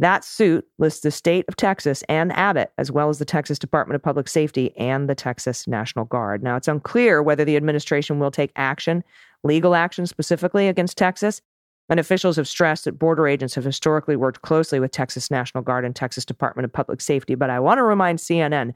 That 0.00 0.24
suit 0.24 0.64
lists 0.78 1.00
the 1.00 1.10
state 1.10 1.44
of 1.48 1.56
Texas 1.56 2.04
and 2.08 2.32
Abbott, 2.32 2.72
as 2.78 2.92
well 2.92 3.08
as 3.08 3.18
the 3.18 3.24
Texas 3.24 3.58
Department 3.58 3.96
of 3.96 4.02
Public 4.02 4.28
Safety 4.28 4.72
and 4.76 5.08
the 5.08 5.14
Texas 5.14 5.66
National 5.66 6.04
Guard. 6.04 6.40
Now, 6.42 6.54
it's 6.54 6.68
unclear 6.68 7.20
whether 7.20 7.44
the 7.44 7.56
administration 7.56 8.20
will 8.20 8.30
take 8.30 8.52
action, 8.54 9.02
legal 9.42 9.74
action 9.74 10.06
specifically 10.06 10.68
against 10.68 10.96
Texas, 10.96 11.42
and 11.88 11.98
officials 11.98 12.36
have 12.36 12.48
stressed 12.48 12.84
that 12.84 12.98
border 12.98 13.26
agents 13.26 13.54
have 13.54 13.64
historically 13.64 14.16
worked 14.16 14.42
closely 14.42 14.80
with 14.80 14.90
Texas 14.90 15.30
National 15.30 15.62
Guard 15.62 15.84
and 15.84 15.96
Texas 15.96 16.24
Department 16.24 16.64
of 16.64 16.72
Public 16.72 17.00
Safety. 17.00 17.34
But 17.34 17.50
I 17.50 17.60
want 17.60 17.78
to 17.78 17.82
remind 17.82 18.18
CNN 18.18 18.74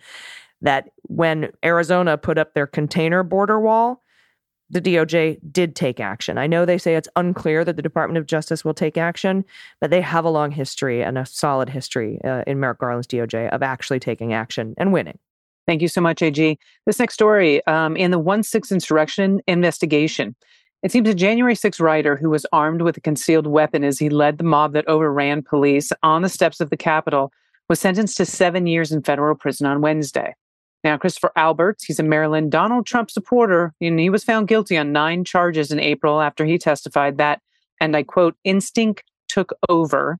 that 0.62 0.90
when 1.02 1.50
Arizona 1.64 2.16
put 2.16 2.38
up 2.38 2.54
their 2.54 2.66
container 2.66 3.22
border 3.22 3.60
wall, 3.60 4.02
the 4.70 4.80
DOJ 4.80 5.38
did 5.52 5.76
take 5.76 6.00
action. 6.00 6.38
I 6.38 6.46
know 6.46 6.64
they 6.64 6.78
say 6.78 6.96
it's 6.96 7.08
unclear 7.14 7.62
that 7.64 7.76
the 7.76 7.82
Department 7.82 8.16
of 8.16 8.26
Justice 8.26 8.64
will 8.64 8.72
take 8.72 8.96
action, 8.96 9.44
but 9.80 9.90
they 9.90 10.00
have 10.00 10.24
a 10.24 10.30
long 10.30 10.50
history 10.50 11.02
and 11.02 11.18
a 11.18 11.26
solid 11.26 11.68
history 11.68 12.18
uh, 12.24 12.42
in 12.46 12.58
Merrick 12.58 12.78
Garland's 12.78 13.06
DOJ 13.06 13.50
of 13.50 13.62
actually 13.62 14.00
taking 14.00 14.32
action 14.32 14.74
and 14.78 14.92
winning. 14.92 15.18
Thank 15.66 15.82
you 15.82 15.88
so 15.88 16.00
much, 16.00 16.22
AG. 16.22 16.58
This 16.86 16.98
next 16.98 17.14
story 17.14 17.64
um, 17.66 17.96
in 17.96 18.10
the 18.10 18.18
1 18.18 18.42
6 18.42 18.72
insurrection 18.72 19.42
investigation. 19.46 20.34
It 20.82 20.90
seems 20.90 21.08
a 21.08 21.14
January 21.14 21.54
6 21.54 21.78
rider 21.78 22.16
who 22.16 22.28
was 22.28 22.44
armed 22.52 22.82
with 22.82 22.96
a 22.96 23.00
concealed 23.00 23.46
weapon 23.46 23.84
as 23.84 24.00
he 24.00 24.08
led 24.08 24.38
the 24.38 24.44
mob 24.44 24.72
that 24.72 24.88
overran 24.88 25.42
police 25.42 25.92
on 26.02 26.22
the 26.22 26.28
steps 26.28 26.60
of 26.60 26.70
the 26.70 26.76
Capitol 26.76 27.32
was 27.68 27.78
sentenced 27.78 28.16
to 28.16 28.26
seven 28.26 28.66
years 28.66 28.90
in 28.90 29.02
federal 29.02 29.36
prison 29.36 29.66
on 29.66 29.80
Wednesday. 29.80 30.34
Now, 30.82 30.98
Christopher 30.98 31.30
Alberts, 31.36 31.84
he's 31.84 32.00
a 32.00 32.02
Maryland 32.02 32.50
Donald 32.50 32.86
Trump 32.86 33.12
supporter, 33.12 33.72
and 33.80 34.00
he 34.00 34.10
was 34.10 34.24
found 34.24 34.48
guilty 34.48 34.76
on 34.76 34.90
nine 34.90 35.24
charges 35.24 35.70
in 35.70 35.78
April 35.78 36.20
after 36.20 36.44
he 36.44 36.58
testified 36.58 37.16
that, 37.18 37.40
and 37.80 37.96
I 37.96 38.02
quote, 38.02 38.34
instinct 38.42 39.04
took 39.28 39.52
over 39.68 40.18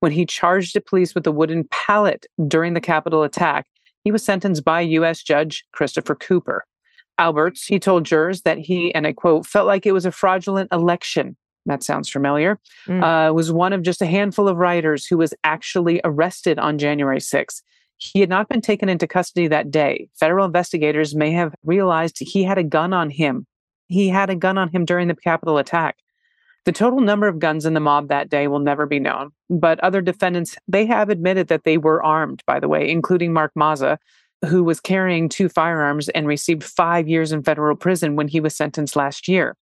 when 0.00 0.10
he 0.10 0.26
charged 0.26 0.74
the 0.74 0.80
police 0.80 1.14
with 1.14 1.26
a 1.28 1.32
wooden 1.32 1.68
pallet 1.70 2.26
during 2.48 2.74
the 2.74 2.80
Capitol 2.80 3.22
attack. 3.22 3.66
He 4.02 4.10
was 4.10 4.24
sentenced 4.24 4.64
by 4.64 4.80
U.S. 4.80 5.22
Judge 5.22 5.64
Christopher 5.72 6.16
Cooper. 6.16 6.64
Alberts, 7.20 7.66
he 7.66 7.78
told 7.78 8.04
jurors 8.04 8.42
that 8.42 8.58
he, 8.58 8.92
and 8.94 9.06
I 9.06 9.12
quote, 9.12 9.46
felt 9.46 9.66
like 9.66 9.84
it 9.84 9.92
was 9.92 10.06
a 10.06 10.10
fraudulent 10.10 10.72
election. 10.72 11.36
That 11.66 11.82
sounds 11.82 12.08
familiar. 12.08 12.58
Mm. 12.86 13.02
Uh, 13.02 13.34
was 13.34 13.52
one 13.52 13.74
of 13.74 13.82
just 13.82 14.00
a 14.00 14.06
handful 14.06 14.48
of 14.48 14.56
writers 14.56 15.06
who 15.06 15.18
was 15.18 15.34
actually 15.44 16.00
arrested 16.02 16.58
on 16.58 16.78
January 16.78 17.18
6th. 17.18 17.62
He 17.98 18.20
had 18.20 18.30
not 18.30 18.48
been 18.48 18.62
taken 18.62 18.88
into 18.88 19.06
custody 19.06 19.46
that 19.48 19.70
day. 19.70 20.08
Federal 20.18 20.46
investigators 20.46 21.14
may 21.14 21.30
have 21.32 21.54
realized 21.62 22.16
he 22.18 22.42
had 22.42 22.56
a 22.56 22.64
gun 22.64 22.94
on 22.94 23.10
him. 23.10 23.46
He 23.88 24.08
had 24.08 24.30
a 24.30 24.34
gun 24.34 24.56
on 24.56 24.70
him 24.70 24.86
during 24.86 25.08
the 25.08 25.14
Capitol 25.14 25.58
attack. 25.58 25.98
The 26.64 26.72
total 26.72 27.00
number 27.00 27.28
of 27.28 27.38
guns 27.38 27.66
in 27.66 27.74
the 27.74 27.80
mob 27.80 28.08
that 28.08 28.30
day 28.30 28.46
will 28.48 28.58
never 28.58 28.86
be 28.86 28.98
known, 28.98 29.30
but 29.50 29.80
other 29.80 30.00
defendants, 30.00 30.56
they 30.68 30.86
have 30.86 31.10
admitted 31.10 31.48
that 31.48 31.64
they 31.64 31.76
were 31.76 32.02
armed, 32.02 32.42
by 32.46 32.60
the 32.60 32.68
way, 32.68 32.90
including 32.90 33.32
Mark 33.32 33.52
Mazza, 33.58 33.98
who 34.46 34.64
was 34.64 34.80
carrying 34.80 35.28
two 35.28 35.48
firearms 35.48 36.08
and 36.10 36.26
received 36.26 36.64
five 36.64 37.08
years 37.08 37.32
in 37.32 37.42
federal 37.42 37.76
prison 37.76 38.16
when 38.16 38.28
he 38.28 38.40
was 38.40 38.56
sentenced 38.56 38.96
last 38.96 39.28
year. 39.28 39.56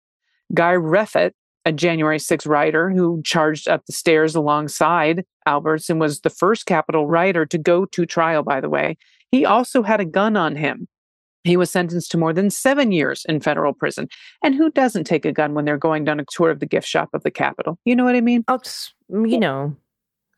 Guy 0.52 0.74
Reffitt, 0.74 1.32
a 1.64 1.72
January 1.72 2.18
6 2.18 2.46
writer 2.46 2.90
who 2.90 3.22
charged 3.24 3.68
up 3.68 3.86
the 3.86 3.92
stairs 3.92 4.34
alongside 4.34 5.24
Alberts 5.46 5.88
and 5.88 6.00
was 6.00 6.20
the 6.20 6.30
first 6.30 6.66
Capitol 6.66 7.06
writer 7.06 7.46
to 7.46 7.58
go 7.58 7.86
to 7.86 8.04
trial, 8.04 8.42
by 8.42 8.60
the 8.60 8.68
way, 8.68 8.96
he 9.30 9.44
also 9.44 9.82
had 9.82 10.00
a 10.00 10.04
gun 10.04 10.36
on 10.36 10.56
him. 10.56 10.88
He 11.44 11.56
was 11.58 11.70
sentenced 11.70 12.10
to 12.12 12.18
more 12.18 12.32
than 12.32 12.50
seven 12.50 12.90
years 12.90 13.24
in 13.28 13.40
federal 13.40 13.74
prison. 13.74 14.08
And 14.42 14.54
who 14.54 14.70
doesn't 14.70 15.04
take 15.04 15.26
a 15.26 15.32
gun 15.32 15.52
when 15.52 15.66
they're 15.66 15.76
going 15.76 16.04
down 16.04 16.20
a 16.20 16.24
tour 16.24 16.50
of 16.50 16.60
the 16.60 16.66
gift 16.66 16.88
shop 16.88 17.10
of 17.12 17.22
the 17.22 17.30
Capitol? 17.30 17.78
You 17.84 17.94
know 17.94 18.04
what 18.04 18.16
I 18.16 18.22
mean? 18.22 18.44
Oh, 18.48 18.60
you 19.10 19.38
know, 19.38 19.76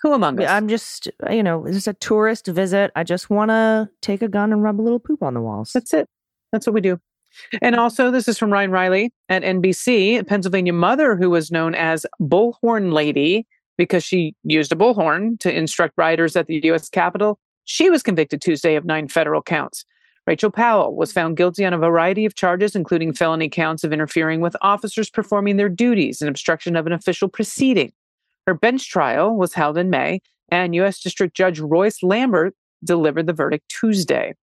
who 0.07 0.15
among 0.15 0.41
us? 0.41 0.49
I'm 0.49 0.69
just, 0.69 1.09
uh, 1.27 1.33
you 1.33 1.43
know, 1.43 1.65
this 1.67 1.77
is 1.77 1.89
a 1.89 1.95
tourist 1.95 2.47
visit. 2.47 2.93
I 2.95 3.03
just 3.03 3.29
want 3.29 3.51
to 3.51 3.89
take 4.03 4.23
a 4.23 4.29
gun 4.29 4.53
and 4.53 4.63
rub 4.63 4.81
a 4.81 4.83
little 4.83 5.01
poop 5.01 5.23
on 5.23 5.35
the 5.35 5.41
walls. 5.41 5.73
That's 5.73 5.93
it. 5.93 6.09
That's 6.53 6.67
what 6.67 6.75
we 6.75 6.81
do. 6.81 7.01
And 7.61 7.75
also, 7.77 8.11
this 8.11 8.29
is 8.29 8.39
from 8.39 8.53
Ryan 8.53 8.71
Riley 8.71 9.13
at 9.29 9.43
NBC. 9.43 10.19
A 10.19 10.25
Pennsylvania 10.25 10.73
mother 10.73 11.17
who 11.17 11.29
was 11.29 11.51
known 11.51 11.75
as 11.75 12.07
Bullhorn 12.21 12.93
Lady 12.93 13.47
because 13.77 14.05
she 14.05 14.35
used 14.45 14.73
a 14.73 14.77
bullhorn 14.77 15.39
to 15.41 15.55
instruct 15.55 15.95
riders 15.99 16.35
at 16.37 16.47
the 16.47 16.61
U.S. 16.65 16.89
Capitol. 16.89 17.39
She 17.65 17.91
was 17.91 18.03
convicted 18.03 18.41
Tuesday 18.41 18.77
of 18.77 18.85
nine 18.85 19.09
federal 19.09 19.43
counts. 19.43 19.85
Rachel 20.27 20.51
Powell 20.51 20.97
was 20.97 21.13
found 21.13 21.37
guilty 21.37 21.65
on 21.65 21.75
a 21.75 21.79
variety 21.79 22.25
of 22.25 22.35
charges, 22.35 22.75
including 22.75 23.13
felony 23.13 23.49
counts 23.49 23.85
of 23.85 23.93
interfering 23.93 24.41
with 24.41 24.57
officers 24.61 25.11
performing 25.11 25.57
their 25.57 25.69
duties 25.69 26.21
and 26.21 26.29
obstruction 26.29 26.75
of 26.75 26.87
an 26.87 26.93
official 26.93 27.29
proceeding. 27.29 27.93
Her 28.47 28.55
bench 28.55 28.89
trial 28.89 29.37
was 29.37 29.55
held 29.55 29.77
in 29.77 29.91
May, 29.91 30.21
and 30.51 30.75
U.S. 30.77 31.01
District 31.01 31.35
Judge 31.35 31.59
Royce 31.59 32.01
Lamberth 32.03 32.53
delivered 32.85 33.27
the 33.27 33.33
verdict 33.33 33.69
Tuesday. 33.69 34.35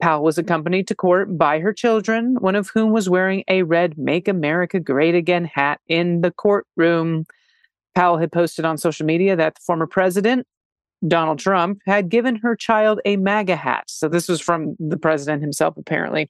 Powell 0.00 0.24
was 0.24 0.36
accompanied 0.36 0.88
to 0.88 0.96
court 0.96 1.38
by 1.38 1.60
her 1.60 1.72
children, 1.72 2.34
one 2.40 2.56
of 2.56 2.70
whom 2.70 2.90
was 2.90 3.08
wearing 3.08 3.44
a 3.46 3.62
red 3.62 3.96
Make 3.96 4.26
America 4.26 4.80
Great 4.80 5.14
Again 5.14 5.44
hat 5.44 5.80
in 5.86 6.22
the 6.22 6.32
courtroom. 6.32 7.24
Powell 7.94 8.18
had 8.18 8.32
posted 8.32 8.64
on 8.64 8.78
social 8.78 9.06
media 9.06 9.36
that 9.36 9.54
the 9.54 9.60
former 9.60 9.86
president, 9.86 10.44
Donald 11.06 11.38
Trump, 11.38 11.78
had 11.86 12.08
given 12.08 12.34
her 12.36 12.56
child 12.56 13.00
a 13.04 13.16
MAGA 13.16 13.54
hat. 13.54 13.84
So 13.86 14.08
this 14.08 14.28
was 14.28 14.40
from 14.40 14.74
the 14.80 14.96
president 14.96 15.40
himself, 15.40 15.76
apparently. 15.76 16.28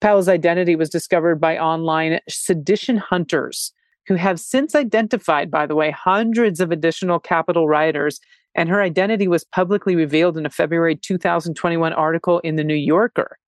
Powell's 0.00 0.28
identity 0.28 0.76
was 0.76 0.90
discovered 0.90 1.40
by 1.40 1.58
online 1.58 2.20
sedition 2.28 2.98
hunters 2.98 3.72
who 4.08 4.14
have 4.14 4.40
since 4.40 4.74
identified, 4.74 5.50
by 5.50 5.66
the 5.66 5.76
way, 5.76 5.90
hundreds 5.90 6.60
of 6.60 6.72
additional 6.72 7.20
Capitol 7.20 7.68
rioters. 7.68 8.18
And 8.54 8.68
her 8.68 8.82
identity 8.82 9.28
was 9.28 9.44
publicly 9.44 9.94
revealed 9.94 10.36
in 10.36 10.46
a 10.46 10.50
February 10.50 10.96
2021 10.96 11.92
article 11.92 12.40
in 12.40 12.56
The 12.56 12.64
New 12.64 12.74
Yorker. 12.74 13.38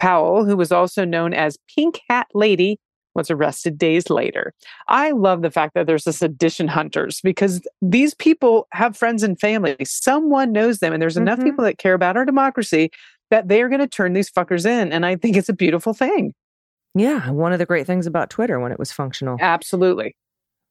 Powell, 0.00 0.44
who 0.44 0.56
was 0.56 0.72
also 0.72 1.04
known 1.04 1.32
as 1.34 1.58
Pink 1.74 2.00
Hat 2.08 2.26
Lady, 2.34 2.80
was 3.14 3.30
arrested 3.30 3.78
days 3.78 4.10
later. 4.10 4.52
I 4.88 5.12
love 5.12 5.42
the 5.42 5.50
fact 5.50 5.74
that 5.74 5.86
there's 5.86 6.04
this 6.04 6.18
sedition 6.18 6.68
hunters 6.68 7.20
because 7.22 7.66
these 7.80 8.12
people 8.14 8.66
have 8.72 8.96
friends 8.96 9.22
and 9.22 9.38
family. 9.40 9.76
Someone 9.84 10.52
knows 10.52 10.80
them, 10.80 10.92
and 10.92 11.00
there's 11.00 11.16
enough 11.16 11.38
Mm-hmm. 11.38 11.46
people 11.48 11.64
that 11.64 11.78
care 11.78 11.94
about 11.94 12.16
our 12.16 12.24
democracy 12.24 12.90
that 13.30 13.48
they 13.48 13.62
are 13.62 13.68
going 13.68 13.80
to 13.80 13.86
turn 13.86 14.12
these 14.12 14.30
fuckers 14.30 14.66
in. 14.66 14.92
And 14.92 15.06
I 15.06 15.16
think 15.16 15.36
it's 15.36 15.48
a 15.48 15.54
beautiful 15.54 15.94
thing. 15.94 16.34
Yeah, 16.96 17.30
one 17.30 17.52
of 17.52 17.58
the 17.58 17.66
great 17.66 17.86
things 17.86 18.06
about 18.06 18.30
Twitter 18.30 18.58
when 18.58 18.72
it 18.72 18.78
was 18.78 18.90
functional 18.90 19.36
Absolutely. 19.38 20.16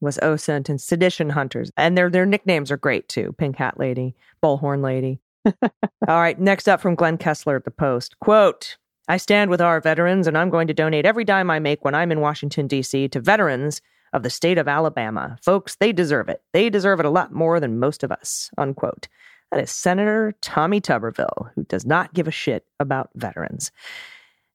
was 0.02 0.18
oh, 0.24 0.34
OSINT 0.34 0.70
and 0.70 0.82
Sedition 0.82 1.30
Hunters. 1.30 1.72
And 1.78 1.96
their 1.96 2.10
their 2.10 2.26
nicknames 2.26 2.72
are 2.72 2.78
great 2.78 3.08
too. 3.08 3.36
Pink 3.38 3.58
Hat 3.58 3.80
Lady, 3.80 4.16
Bullhorn 4.42 4.84
Lady. 4.84 5.20
All 5.46 6.20
right, 6.20 6.40
next 6.40 6.68
up 6.68 6.82
from 6.82 6.96
Glenn 6.96 7.20
Kessler 7.20 7.58
at 7.58 7.64
the 7.64 7.72
Post. 7.72 8.18
Quote, 8.20 8.78
I 9.08 9.18
stand 9.18 9.52
with 9.52 9.62
our 9.62 9.80
veterans 9.80 10.26
and 10.26 10.36
I'm 10.36 10.50
going 10.50 10.68
to 10.68 10.74
donate 10.74 11.06
every 11.06 11.24
dime 11.24 11.52
I 11.52 11.60
make 11.60 11.86
when 11.86 11.94
I'm 11.94 12.12
in 12.12 12.22
Washington, 12.22 12.66
D.C. 12.66 13.08
to 13.10 13.20
veterans 13.20 13.82
of 14.12 14.24
the 14.24 14.32
state 14.32 14.58
of 14.58 14.68
Alabama. 14.68 15.38
Folks, 15.44 15.76
they 15.76 15.94
deserve 15.94 16.28
it. 16.28 16.42
They 16.54 16.72
deserve 16.72 17.00
it 17.00 17.06
a 17.06 17.12
lot 17.12 17.34
more 17.34 17.60
than 17.60 17.78
most 17.78 18.04
of 18.04 18.12
us. 18.12 18.50
Unquote. 18.58 19.08
That 19.52 19.62
is 19.62 19.70
Senator 19.70 20.34
Tommy 20.42 20.82
Tuberville, 20.82 21.52
who 21.54 21.64
does 21.66 21.86
not 21.86 22.14
give 22.14 22.28
a 22.28 22.32
shit 22.32 22.66
about 22.80 23.12
veterans. 23.14 23.72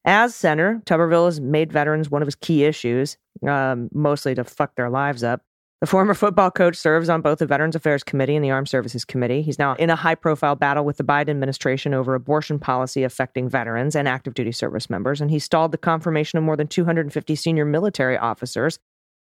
As 0.04 0.34
senator, 0.34 0.80
Tuberville 0.86 1.26
has 1.26 1.40
made 1.40 1.72
veterans 1.72 2.10
one 2.10 2.22
of 2.22 2.26
his 2.26 2.34
key 2.34 2.64
issues, 2.64 3.18
um, 3.46 3.90
mostly 3.92 4.34
to 4.34 4.44
fuck 4.44 4.74
their 4.74 4.88
lives 4.88 5.22
up. 5.22 5.42
The 5.80 5.86
former 5.86 6.14
football 6.14 6.50
coach 6.50 6.76
serves 6.76 7.08
on 7.08 7.20
both 7.20 7.38
the 7.38 7.46
Veterans 7.46 7.76
Affairs 7.76 8.02
Committee 8.02 8.34
and 8.34 8.44
the 8.44 8.50
Armed 8.50 8.68
Services 8.68 9.04
Committee. 9.04 9.42
He's 9.42 9.58
now 9.58 9.74
in 9.74 9.90
a 9.90 9.96
high 9.96 10.14
profile 10.14 10.56
battle 10.56 10.84
with 10.84 10.96
the 10.96 11.04
Biden 11.04 11.30
administration 11.30 11.92
over 11.92 12.14
abortion 12.14 12.58
policy 12.58 13.02
affecting 13.02 13.48
veterans 13.48 13.94
and 13.94 14.08
active 14.08 14.34
duty 14.34 14.52
service 14.52 14.88
members. 14.88 15.20
And 15.20 15.30
he 15.30 15.38
stalled 15.38 15.72
the 15.72 15.78
confirmation 15.78 16.38
of 16.38 16.44
more 16.44 16.56
than 16.56 16.68
250 16.68 17.34
senior 17.34 17.66
military 17.66 18.16
officers, 18.16 18.78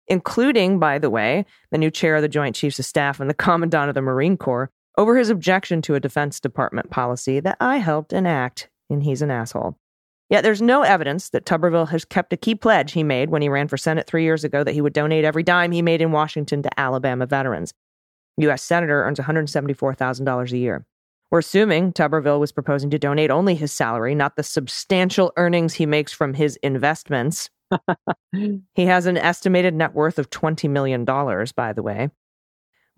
including, 0.07 0.79
by 0.79 0.97
the 0.97 1.09
way, 1.09 1.45
the 1.71 1.77
new 1.77 1.91
chair 1.91 2.15
of 2.15 2.23
the 2.23 2.27
Joint 2.27 2.55
Chiefs 2.55 2.79
of 2.79 2.85
Staff 2.85 3.19
and 3.19 3.29
the 3.29 3.35
Commandant 3.35 3.89
of 3.89 3.95
the 3.95 4.01
Marine 4.01 4.37
Corps, 4.37 4.71
over 4.97 5.17
his 5.17 5.29
objection 5.29 5.81
to 5.83 5.95
a 5.95 5.99
Defense 5.99 6.39
Department 6.39 6.89
policy 6.89 7.39
that 7.39 7.57
I 7.59 7.77
helped 7.77 8.11
enact. 8.11 8.69
And 8.89 9.03
he's 9.03 9.21
an 9.21 9.31
asshole. 9.31 9.77
Yet 10.33 10.41
there's 10.41 10.63
no 10.63 10.81
evidence 10.81 11.29
that 11.29 11.45
Tuberville 11.45 11.89
has 11.89 12.05
kept 12.05 12.33
a 12.33 12.37
key 12.37 12.55
pledge 12.55 12.93
he 12.93 13.03
made 13.03 13.29
when 13.29 13.43
he 13.43 13.49
ran 13.49 13.67
for 13.67 13.77
Senate 13.77 14.07
three 14.07 14.23
years 14.23 14.43
ago 14.43 14.63
that 14.63 14.71
he 14.71 14.81
would 14.81 14.91
donate 14.91 15.25
every 15.25 15.43
dime 15.43 15.71
he 15.71 15.83
made 15.83 16.01
in 16.01 16.11
Washington 16.11 16.63
to 16.63 16.79
Alabama 16.79 17.27
veterans. 17.27 17.71
U.S. 18.37 18.63
Senator 18.63 19.03
earns 19.03 19.19
$174,000 19.19 20.51
a 20.51 20.57
year. 20.57 20.87
We're 21.29 21.37
assuming 21.37 21.93
Tuberville 21.93 22.39
was 22.39 22.51
proposing 22.51 22.89
to 22.89 22.97
donate 22.97 23.29
only 23.29 23.53
his 23.53 23.71
salary, 23.71 24.15
not 24.15 24.35
the 24.35 24.41
substantial 24.41 25.31
earnings 25.37 25.75
he 25.75 25.85
makes 25.85 26.11
from 26.11 26.33
his 26.33 26.55
investments. 26.63 27.51
he 28.31 28.85
has 28.87 29.05
an 29.05 29.17
estimated 29.17 29.75
net 29.75 29.93
worth 29.93 30.17
of 30.17 30.31
$20 30.31 30.67
million, 30.67 31.05
by 31.05 31.73
the 31.73 31.83
way. 31.83 32.09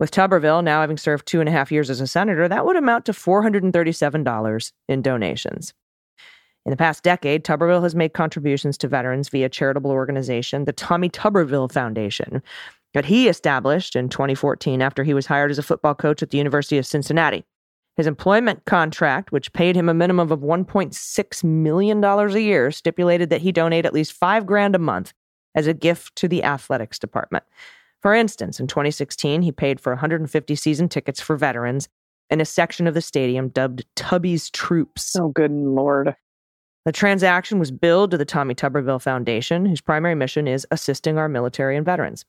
With 0.00 0.10
Tuberville 0.10 0.64
now 0.64 0.80
having 0.80 0.96
served 0.96 1.26
two 1.26 1.40
and 1.40 1.50
a 1.50 1.52
half 1.52 1.70
years 1.70 1.90
as 1.90 2.00
a 2.00 2.06
senator, 2.06 2.48
that 2.48 2.64
would 2.64 2.76
amount 2.76 3.04
to 3.04 3.12
$437 3.12 4.72
in 4.88 5.02
donations. 5.02 5.74
In 6.66 6.70
the 6.70 6.76
past 6.76 7.04
decade, 7.04 7.44
Tuberville 7.44 7.84
has 7.84 7.94
made 7.94 8.12
contributions 8.12 8.76
to 8.78 8.88
veterans 8.88 9.28
via 9.28 9.48
charitable 9.48 9.92
organization, 9.92 10.64
the 10.64 10.72
Tommy 10.72 11.08
Tuberville 11.08 11.70
Foundation, 11.70 12.42
that 12.92 13.04
he 13.04 13.28
established 13.28 13.94
in 13.94 14.08
2014 14.08 14.82
after 14.82 15.04
he 15.04 15.14
was 15.14 15.26
hired 15.26 15.52
as 15.52 15.60
a 15.60 15.62
football 15.62 15.94
coach 15.94 16.24
at 16.24 16.30
the 16.30 16.38
University 16.38 16.76
of 16.76 16.84
Cincinnati. 16.84 17.44
His 17.96 18.08
employment 18.08 18.64
contract, 18.64 19.30
which 19.30 19.52
paid 19.52 19.76
him 19.76 19.88
a 19.88 19.94
minimum 19.94 20.32
of 20.32 20.40
$1.6 20.40 21.44
million 21.44 22.02
a 22.02 22.38
year, 22.38 22.72
stipulated 22.72 23.30
that 23.30 23.42
he 23.42 23.52
donate 23.52 23.86
at 23.86 23.94
least 23.94 24.12
five 24.12 24.44
grand 24.44 24.74
a 24.74 24.80
month 24.80 25.14
as 25.54 25.68
a 25.68 25.72
gift 25.72 26.16
to 26.16 26.26
the 26.26 26.42
athletics 26.42 26.98
department. 26.98 27.44
For 28.02 28.12
instance, 28.12 28.58
in 28.58 28.66
2016, 28.66 29.42
he 29.42 29.52
paid 29.52 29.80
for 29.80 29.92
150 29.92 30.54
season 30.56 30.88
tickets 30.88 31.20
for 31.20 31.36
veterans 31.36 31.88
in 32.28 32.40
a 32.40 32.44
section 32.44 32.88
of 32.88 32.94
the 32.94 33.00
stadium 33.00 33.50
dubbed 33.50 33.86
Tubby's 33.94 34.50
Troops. 34.50 35.14
Oh, 35.14 35.28
good 35.28 35.52
lord. 35.52 36.16
The 36.86 36.92
transaction 36.92 37.58
was 37.58 37.72
billed 37.72 38.12
to 38.12 38.16
the 38.16 38.24
Tommy 38.24 38.54
Tuberville 38.54 39.02
Foundation, 39.02 39.66
whose 39.66 39.80
primary 39.80 40.14
mission 40.14 40.46
is 40.46 40.64
assisting 40.70 41.18
our 41.18 41.28
military 41.28 41.76
and 41.76 41.84
veterans. 41.84 42.24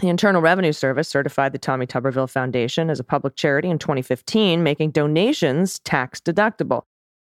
The 0.00 0.08
Internal 0.08 0.42
Revenue 0.42 0.72
Service 0.72 1.08
certified 1.08 1.52
the 1.52 1.58
Tommy 1.58 1.86
Tuberville 1.86 2.28
Foundation 2.28 2.90
as 2.90 2.98
a 2.98 3.04
public 3.04 3.36
charity 3.36 3.70
in 3.70 3.78
2015, 3.78 4.64
making 4.64 4.90
donations 4.90 5.78
tax 5.78 6.18
deductible. 6.18 6.82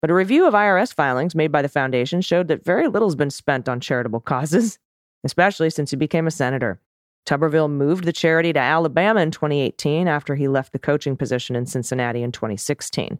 But 0.02 0.10
a 0.10 0.14
review 0.14 0.46
of 0.46 0.52
IRS 0.52 0.92
filings 0.92 1.34
made 1.34 1.52
by 1.52 1.62
the 1.62 1.70
foundation 1.70 2.20
showed 2.20 2.48
that 2.48 2.66
very 2.66 2.86
little 2.86 3.08
has 3.08 3.16
been 3.16 3.30
spent 3.30 3.66
on 3.66 3.80
charitable 3.80 4.20
causes, 4.20 4.78
especially 5.24 5.70
since 5.70 5.90
he 5.90 5.96
became 5.96 6.26
a 6.26 6.30
senator. 6.30 6.78
Tuberville 7.24 7.70
moved 7.70 8.04
the 8.04 8.12
charity 8.12 8.52
to 8.52 8.60
Alabama 8.60 9.22
in 9.22 9.30
2018 9.30 10.06
after 10.06 10.34
he 10.34 10.48
left 10.48 10.74
the 10.74 10.78
coaching 10.78 11.16
position 11.16 11.56
in 11.56 11.64
Cincinnati 11.64 12.22
in 12.22 12.30
2016. 12.30 13.18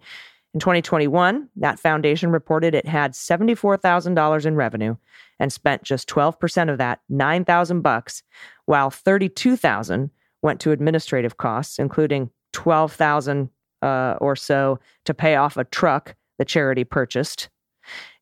In 0.57 0.61
2021, 0.61 1.51
that 1.57 1.79
foundation 1.79 2.31
reported 2.31 2.75
it 2.75 2.87
had 2.87 3.13
$74,000 3.13 4.47
in 4.47 4.57
revenue 4.57 4.97
and 5.39 5.53
spent 5.53 5.83
just 5.83 6.09
12% 6.09 6.71
of 6.71 6.79
that, 6.79 7.01
9,000 7.11 7.83
bucks, 7.83 8.23
while 8.65 8.89
32,000 8.89 10.11
went 10.41 10.59
to 10.61 10.71
administrative 10.71 11.37
costs, 11.37 11.79
including 11.79 12.31
12,000 12.55 13.51
uh, 13.83 14.15
or 14.19 14.35
so 14.35 14.79
to 15.05 15.13
pay 15.13 15.37
off 15.37 15.59
a 15.59 15.65
truck 15.65 16.17
the 16.39 16.45
charity 16.47 16.85
purchased. 16.85 17.51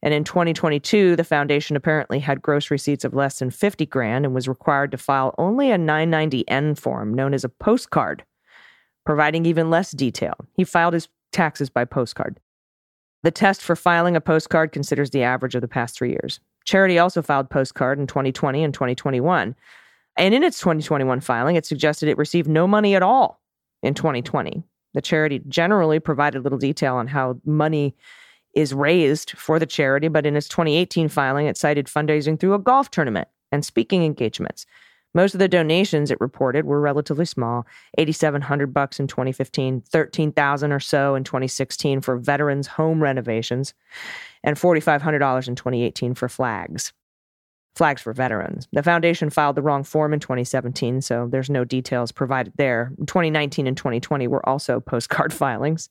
And 0.02 0.12
in 0.12 0.24
2022, 0.24 1.14
the 1.14 1.22
foundation 1.22 1.76
apparently 1.76 2.18
had 2.18 2.42
gross 2.42 2.68
receipts 2.68 3.04
of 3.04 3.14
less 3.14 3.38
than 3.38 3.52
50 3.52 3.86
grand 3.86 4.24
and 4.24 4.34
was 4.34 4.48
required 4.48 4.90
to 4.90 4.98
file 4.98 5.36
only 5.38 5.70
a 5.70 5.78
990N 5.78 6.76
form 6.76 7.14
known 7.14 7.32
as 7.32 7.44
a 7.44 7.48
postcard, 7.48 8.24
providing 9.06 9.46
even 9.46 9.70
less 9.70 9.92
detail. 9.92 10.34
He 10.56 10.64
filed 10.64 10.94
his 10.94 11.08
taxes 11.34 11.68
by 11.68 11.84
postcard. 11.84 12.40
The 13.22 13.30
test 13.30 13.62
for 13.62 13.76
filing 13.76 14.16
a 14.16 14.20
postcard 14.20 14.72
considers 14.72 15.10
the 15.10 15.22
average 15.22 15.54
of 15.54 15.60
the 15.60 15.68
past 15.68 15.96
three 15.96 16.10
years. 16.10 16.40
Charity 16.64 16.98
also 16.98 17.22
filed 17.22 17.50
postcard 17.50 17.98
in 17.98 18.06
2020 18.06 18.64
and 18.64 18.72
2021. 18.72 19.54
And 20.16 20.34
in 20.34 20.42
its 20.42 20.58
2021 20.60 21.20
filing, 21.20 21.56
it 21.56 21.66
suggested 21.66 22.08
it 22.08 22.18
received 22.18 22.48
no 22.48 22.66
money 22.66 22.94
at 22.94 23.02
all 23.02 23.40
in 23.82 23.94
2020. 23.94 24.62
The 24.94 25.02
charity 25.02 25.42
generally 25.48 25.98
provided 25.98 26.44
little 26.44 26.58
detail 26.58 26.96
on 26.96 27.08
how 27.08 27.40
money 27.44 27.96
is 28.54 28.72
raised 28.72 29.32
for 29.32 29.58
the 29.58 29.66
charity, 29.66 30.08
but 30.08 30.24
in 30.24 30.36
its 30.36 30.48
2018 30.48 31.08
filing, 31.08 31.46
it 31.46 31.56
cited 31.56 31.86
fundraising 31.86 32.38
through 32.38 32.54
a 32.54 32.58
golf 32.58 32.90
tournament 32.90 33.28
and 33.50 33.64
speaking 33.64 34.04
engagements. 34.04 34.66
Most 35.14 35.34
of 35.34 35.38
the 35.38 35.48
donations 35.48 36.10
it 36.10 36.20
reported 36.20 36.64
were 36.64 36.80
relatively 36.80 37.24
small, 37.24 37.66
8700 37.98 38.74
bucks 38.74 38.98
in 38.98 39.06
2015, 39.06 39.82
13,000 39.82 40.72
or 40.72 40.80
so 40.80 41.14
in 41.14 41.22
2016 41.22 42.00
for 42.00 42.16
veterans 42.16 42.66
home 42.66 43.00
renovations, 43.00 43.74
and 44.42 44.56
$4500 44.56 45.48
in 45.48 45.54
2018 45.54 46.14
for 46.14 46.28
flags. 46.28 46.92
Flags 47.76 48.02
for 48.02 48.12
veterans. 48.12 48.68
The 48.72 48.82
foundation 48.82 49.30
filed 49.30 49.56
the 49.56 49.62
wrong 49.62 49.84
form 49.84 50.12
in 50.12 50.20
2017, 50.20 51.00
so 51.00 51.28
there's 51.30 51.50
no 51.50 51.64
details 51.64 52.12
provided 52.12 52.52
there. 52.56 52.92
2019 52.98 53.66
and 53.66 53.76
2020 53.76 54.28
were 54.28 54.48
also 54.48 54.80
postcard 54.86 55.32
filings. 55.32 55.88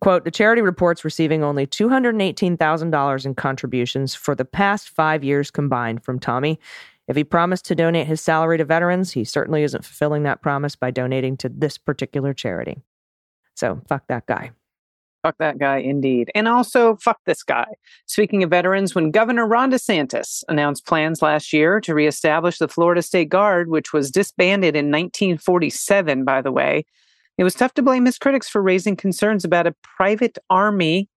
Quote, 0.00 0.24
the 0.24 0.30
charity 0.30 0.60
reports 0.60 1.04
receiving 1.04 1.42
only 1.42 1.66
$218,000 1.66 3.24
in 3.24 3.34
contributions 3.34 4.14
for 4.14 4.34
the 4.34 4.44
past 4.44 4.90
five 4.90 5.24
years 5.24 5.50
combined 5.50 6.04
from 6.04 6.18
Tommy 6.18 6.58
if 7.06 7.16
he 7.16 7.24
promised 7.24 7.66
to 7.66 7.74
donate 7.74 8.06
his 8.06 8.20
salary 8.20 8.58
to 8.58 8.64
veterans, 8.64 9.12
he 9.12 9.24
certainly 9.24 9.62
isn't 9.62 9.84
fulfilling 9.84 10.22
that 10.22 10.42
promise 10.42 10.76
by 10.76 10.90
donating 10.90 11.36
to 11.38 11.48
this 11.48 11.78
particular 11.78 12.32
charity. 12.32 12.82
So, 13.54 13.80
fuck 13.88 14.06
that 14.08 14.26
guy. 14.26 14.52
Fuck 15.22 15.38
that 15.38 15.58
guy, 15.58 15.78
indeed. 15.78 16.30
And 16.34 16.46
also, 16.46 16.96
fuck 16.96 17.18
this 17.24 17.42
guy. 17.42 17.64
Speaking 18.04 18.42
of 18.42 18.50
veterans, 18.50 18.94
when 18.94 19.10
Governor 19.10 19.46
Ron 19.46 19.70
DeSantis 19.70 20.44
announced 20.48 20.86
plans 20.86 21.22
last 21.22 21.50
year 21.50 21.80
to 21.80 21.94
reestablish 21.94 22.58
the 22.58 22.68
Florida 22.68 23.00
State 23.00 23.30
Guard, 23.30 23.70
which 23.70 23.94
was 23.94 24.10
disbanded 24.10 24.76
in 24.76 24.90
1947, 24.90 26.24
by 26.24 26.42
the 26.42 26.52
way, 26.52 26.84
it 27.38 27.44
was 27.44 27.54
tough 27.54 27.72
to 27.74 27.82
blame 27.82 28.04
his 28.04 28.18
critics 28.18 28.50
for 28.50 28.62
raising 28.62 28.96
concerns 28.96 29.46
about 29.46 29.66
a 29.66 29.74
private 29.82 30.36
army 30.50 31.08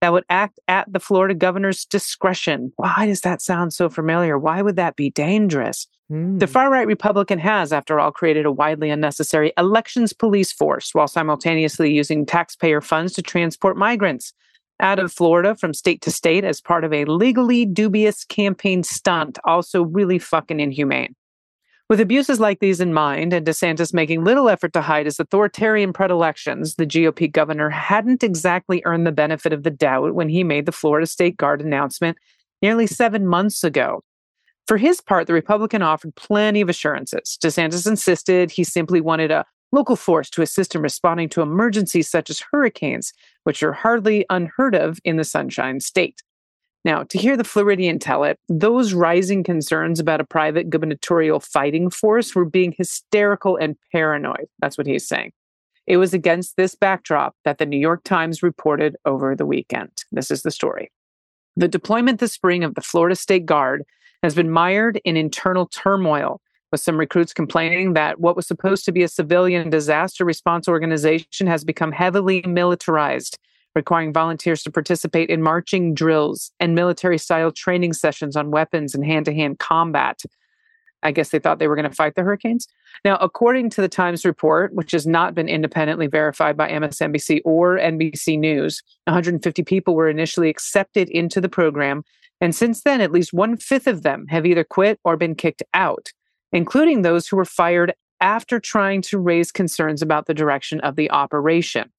that 0.00 0.12
would 0.12 0.24
act 0.28 0.60
at 0.68 0.92
the 0.92 1.00
Florida 1.00 1.34
governor's 1.34 1.84
discretion. 1.84 2.72
Why 2.76 3.06
does 3.06 3.22
that 3.22 3.40
sound 3.40 3.72
so 3.72 3.88
familiar? 3.88 4.38
Why 4.38 4.62
would 4.62 4.76
that 4.76 4.96
be 4.96 5.10
dangerous? 5.10 5.86
Mm. 6.10 6.38
The 6.38 6.46
far 6.46 6.70
right 6.70 6.86
Republican 6.86 7.38
has, 7.38 7.72
after 7.72 7.98
all, 7.98 8.12
created 8.12 8.46
a 8.46 8.52
widely 8.52 8.90
unnecessary 8.90 9.52
elections 9.58 10.12
police 10.12 10.52
force 10.52 10.94
while 10.94 11.08
simultaneously 11.08 11.92
using 11.92 12.26
taxpayer 12.26 12.80
funds 12.80 13.14
to 13.14 13.22
transport 13.22 13.76
migrants 13.76 14.32
out 14.78 14.98
of 14.98 15.12
Florida 15.12 15.56
from 15.56 15.72
state 15.72 16.02
to 16.02 16.10
state 16.10 16.44
as 16.44 16.60
part 16.60 16.84
of 16.84 16.92
a 16.92 17.06
legally 17.06 17.64
dubious 17.64 18.24
campaign 18.24 18.82
stunt. 18.82 19.38
Also, 19.44 19.82
really 19.82 20.18
fucking 20.18 20.60
inhumane. 20.60 21.14
With 21.88 22.00
abuses 22.00 22.40
like 22.40 22.58
these 22.58 22.80
in 22.80 22.92
mind, 22.92 23.32
and 23.32 23.46
DeSantis 23.46 23.94
making 23.94 24.24
little 24.24 24.48
effort 24.48 24.72
to 24.72 24.80
hide 24.80 25.06
his 25.06 25.20
authoritarian 25.20 25.92
predilections, 25.92 26.74
the 26.74 26.86
GOP 26.86 27.30
governor 27.30 27.70
hadn't 27.70 28.24
exactly 28.24 28.82
earned 28.84 29.06
the 29.06 29.12
benefit 29.12 29.52
of 29.52 29.62
the 29.62 29.70
doubt 29.70 30.12
when 30.14 30.28
he 30.28 30.42
made 30.42 30.66
the 30.66 30.72
Florida 30.72 31.06
State 31.06 31.36
Guard 31.36 31.60
announcement 31.60 32.18
nearly 32.60 32.88
seven 32.88 33.24
months 33.24 33.62
ago. 33.62 34.02
For 34.66 34.78
his 34.78 35.00
part, 35.00 35.28
the 35.28 35.32
Republican 35.32 35.80
offered 35.80 36.16
plenty 36.16 36.60
of 36.60 36.68
assurances. 36.68 37.38
DeSantis 37.40 37.86
insisted 37.86 38.50
he 38.50 38.64
simply 38.64 39.00
wanted 39.00 39.30
a 39.30 39.44
local 39.70 39.94
force 39.94 40.28
to 40.30 40.42
assist 40.42 40.74
in 40.74 40.82
responding 40.82 41.28
to 41.28 41.42
emergencies 41.42 42.08
such 42.08 42.30
as 42.30 42.42
hurricanes, 42.50 43.12
which 43.44 43.62
are 43.62 43.72
hardly 43.72 44.26
unheard 44.28 44.74
of 44.74 44.98
in 45.04 45.18
the 45.18 45.24
Sunshine 45.24 45.78
State. 45.78 46.20
Now, 46.86 47.02
to 47.02 47.18
hear 47.18 47.36
the 47.36 47.42
Floridian 47.42 47.98
tell 47.98 48.22
it, 48.22 48.38
those 48.48 48.94
rising 48.94 49.42
concerns 49.42 49.98
about 49.98 50.20
a 50.20 50.24
private 50.24 50.70
gubernatorial 50.70 51.40
fighting 51.40 51.90
force 51.90 52.32
were 52.32 52.44
being 52.44 52.72
hysterical 52.78 53.56
and 53.56 53.74
paranoid. 53.90 54.46
That's 54.60 54.78
what 54.78 54.86
he's 54.86 55.08
saying. 55.08 55.32
It 55.88 55.96
was 55.96 56.14
against 56.14 56.56
this 56.56 56.76
backdrop 56.76 57.34
that 57.44 57.58
the 57.58 57.66
New 57.66 57.76
York 57.76 58.04
Times 58.04 58.40
reported 58.40 58.94
over 59.04 59.34
the 59.34 59.44
weekend. 59.44 59.90
This 60.12 60.30
is 60.30 60.42
the 60.42 60.52
story. 60.52 60.92
The 61.56 61.66
deployment 61.66 62.20
this 62.20 62.34
spring 62.34 62.62
of 62.62 62.76
the 62.76 62.82
Florida 62.82 63.16
State 63.16 63.46
Guard 63.46 63.82
has 64.22 64.36
been 64.36 64.52
mired 64.52 65.00
in 65.04 65.16
internal 65.16 65.66
turmoil, 65.66 66.40
with 66.70 66.80
some 66.80 66.98
recruits 66.98 67.32
complaining 67.32 67.94
that 67.94 68.20
what 68.20 68.36
was 68.36 68.46
supposed 68.46 68.84
to 68.84 68.92
be 68.92 69.02
a 69.02 69.08
civilian 69.08 69.70
disaster 69.70 70.24
response 70.24 70.68
organization 70.68 71.48
has 71.48 71.64
become 71.64 71.90
heavily 71.90 72.42
militarized, 72.46 73.38
requiring 73.76 74.12
volunteers 74.12 74.62
to 74.64 74.72
participate 74.72 75.30
in 75.30 75.42
marching 75.42 75.94
drills 75.94 76.50
and 76.58 76.74
military 76.74 77.18
style 77.18 77.52
training 77.52 77.92
sessions 77.92 78.34
on 78.34 78.50
weapons 78.50 78.94
and 78.94 79.04
hand 79.04 79.26
to 79.26 79.34
hand 79.34 79.60
combat. 79.60 80.22
I 81.02 81.12
guess 81.12 81.28
they 81.28 81.38
thought 81.38 81.58
they 81.58 81.68
were 81.68 81.76
going 81.76 81.88
to 81.88 81.94
fight 81.94 82.14
the 82.16 82.22
hurricanes. 82.22 82.66
Now, 83.04 83.16
according 83.18 83.70
to 83.70 83.82
the 83.82 83.88
Times 83.88 84.24
report, 84.24 84.74
which 84.74 84.90
has 84.92 85.06
not 85.06 85.34
been 85.34 85.48
independently 85.48 86.06
verified 86.06 86.56
by 86.56 86.70
MSNBC 86.70 87.42
or 87.44 87.78
NBC 87.78 88.38
News, 88.38 88.82
150 89.04 89.62
people 89.62 89.94
were 89.94 90.08
initially 90.08 90.48
accepted 90.48 91.08
into 91.10 91.40
the 91.40 91.48
program. 91.48 92.02
And 92.40 92.54
since 92.54 92.82
then, 92.82 93.02
at 93.02 93.12
least 93.12 93.34
one 93.34 93.58
fifth 93.58 93.86
of 93.86 94.02
them 94.02 94.26
have 94.28 94.46
either 94.46 94.64
quit 94.64 94.98
or 95.04 95.16
been 95.16 95.34
kicked 95.34 95.62
out, 95.74 96.08
including 96.50 97.02
those 97.02 97.28
who 97.28 97.36
were 97.36 97.44
fired 97.44 97.94
after 98.20 98.58
trying 98.58 99.02
to 99.02 99.18
raise 99.18 99.52
concerns 99.52 100.00
about 100.00 100.26
the 100.26 100.34
direction 100.34 100.80
of 100.80 100.96
the 100.96 101.10
operation. 101.10 101.92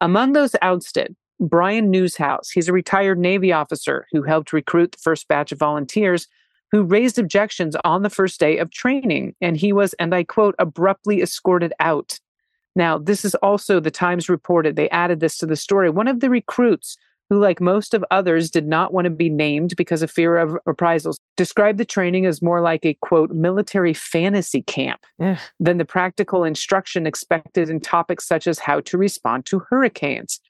Among 0.00 0.32
those 0.32 0.54
ousted, 0.62 1.14
Brian 1.40 1.90
Newshouse. 1.90 2.50
He's 2.50 2.68
a 2.68 2.72
retired 2.72 3.18
Navy 3.18 3.52
officer 3.52 4.06
who 4.12 4.22
helped 4.22 4.52
recruit 4.52 4.92
the 4.92 4.98
first 4.98 5.28
batch 5.28 5.52
of 5.52 5.58
volunteers 5.58 6.28
who 6.70 6.82
raised 6.82 7.18
objections 7.18 7.76
on 7.84 8.02
the 8.02 8.10
first 8.10 8.38
day 8.38 8.58
of 8.58 8.70
training. 8.70 9.34
And 9.40 9.56
he 9.56 9.72
was, 9.72 9.92
and 9.94 10.14
I 10.14 10.22
quote, 10.24 10.54
abruptly 10.58 11.20
escorted 11.20 11.72
out. 11.80 12.20
Now, 12.76 12.98
this 12.98 13.24
is 13.24 13.34
also 13.36 13.80
the 13.80 13.90
Times 13.90 14.28
reported, 14.28 14.76
they 14.76 14.88
added 14.90 15.20
this 15.20 15.36
to 15.38 15.46
the 15.46 15.56
story. 15.56 15.90
One 15.90 16.06
of 16.06 16.20
the 16.20 16.30
recruits, 16.30 16.96
who, 17.30 17.38
like 17.38 17.60
most 17.60 17.94
of 17.94 18.04
others, 18.10 18.50
did 18.50 18.66
not 18.66 18.92
want 18.92 19.04
to 19.06 19.10
be 19.10 19.30
named 19.30 19.74
because 19.76 20.02
of 20.02 20.10
fear 20.10 20.36
of 20.36 20.56
reprisals, 20.66 21.18
described 21.36 21.78
the 21.78 21.84
training 21.84 22.26
as 22.26 22.42
more 22.42 22.60
like 22.60 22.84
a 22.84 22.98
quote, 23.00 23.30
military 23.30 23.94
fantasy 23.94 24.62
camp 24.62 25.06
Ugh. 25.22 25.38
than 25.60 25.78
the 25.78 25.84
practical 25.84 26.44
instruction 26.44 27.06
expected 27.06 27.70
in 27.70 27.80
topics 27.80 28.26
such 28.26 28.48
as 28.48 28.58
how 28.58 28.80
to 28.80 28.98
respond 28.98 29.46
to 29.46 29.60
hurricanes. 29.70 30.40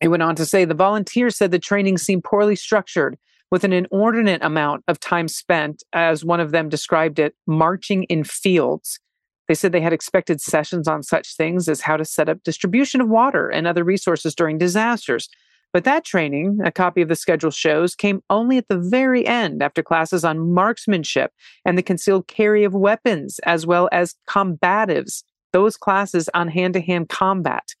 He 0.00 0.08
went 0.08 0.22
on 0.22 0.36
to 0.36 0.46
say 0.46 0.64
the 0.64 0.74
volunteers 0.74 1.36
said 1.36 1.50
the 1.50 1.58
training 1.58 1.98
seemed 1.98 2.24
poorly 2.24 2.54
structured 2.54 3.18
with 3.50 3.64
an 3.64 3.72
inordinate 3.72 4.44
amount 4.44 4.84
of 4.86 5.00
time 5.00 5.26
spent, 5.26 5.82
as 5.94 6.24
one 6.24 6.40
of 6.40 6.50
them 6.50 6.68
described 6.68 7.18
it, 7.18 7.34
marching 7.46 8.04
in 8.04 8.22
fields. 8.22 9.00
They 9.48 9.54
said 9.54 9.72
they 9.72 9.80
had 9.80 9.94
expected 9.94 10.42
sessions 10.42 10.86
on 10.86 11.02
such 11.02 11.34
things 11.34 11.70
as 11.70 11.80
how 11.80 11.96
to 11.96 12.04
set 12.04 12.28
up 12.28 12.42
distribution 12.42 13.00
of 13.00 13.08
water 13.08 13.48
and 13.48 13.66
other 13.66 13.82
resources 13.82 14.34
during 14.34 14.58
disasters. 14.58 15.30
But 15.72 15.84
that 15.84 16.04
training, 16.04 16.60
a 16.64 16.72
copy 16.72 17.02
of 17.02 17.08
the 17.08 17.16
schedule 17.16 17.50
shows, 17.50 17.94
came 17.94 18.22
only 18.30 18.56
at 18.56 18.68
the 18.68 18.78
very 18.78 19.26
end 19.26 19.62
after 19.62 19.82
classes 19.82 20.24
on 20.24 20.52
marksmanship 20.52 21.32
and 21.64 21.76
the 21.76 21.82
concealed 21.82 22.26
carry 22.26 22.64
of 22.64 22.74
weapons, 22.74 23.38
as 23.40 23.66
well 23.66 23.88
as 23.92 24.14
combatives, 24.26 25.24
those 25.52 25.76
classes 25.76 26.28
on 26.32 26.48
hand 26.48 26.74
to 26.74 26.80
hand 26.80 27.08
combat. 27.08 27.74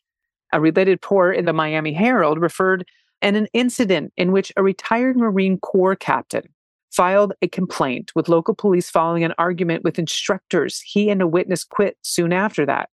A 0.52 0.60
related 0.60 0.92
report 0.92 1.36
in 1.36 1.44
the 1.44 1.52
Miami 1.52 1.92
Herald 1.92 2.40
referred 2.40 2.84
and 3.20 3.36
an 3.36 3.48
incident 3.52 4.12
in 4.16 4.32
which 4.32 4.52
a 4.56 4.62
retired 4.62 5.16
Marine 5.16 5.58
Corps 5.58 5.96
captain 5.96 6.44
filed 6.90 7.32
a 7.42 7.48
complaint 7.48 8.12
with 8.14 8.28
local 8.28 8.54
police 8.54 8.90
following 8.90 9.24
an 9.24 9.34
argument 9.38 9.84
with 9.84 9.98
instructors. 9.98 10.80
He 10.80 11.10
and 11.10 11.20
a 11.20 11.26
witness 11.26 11.64
quit 11.64 11.96
soon 12.02 12.32
after 12.32 12.64
that. 12.66 12.88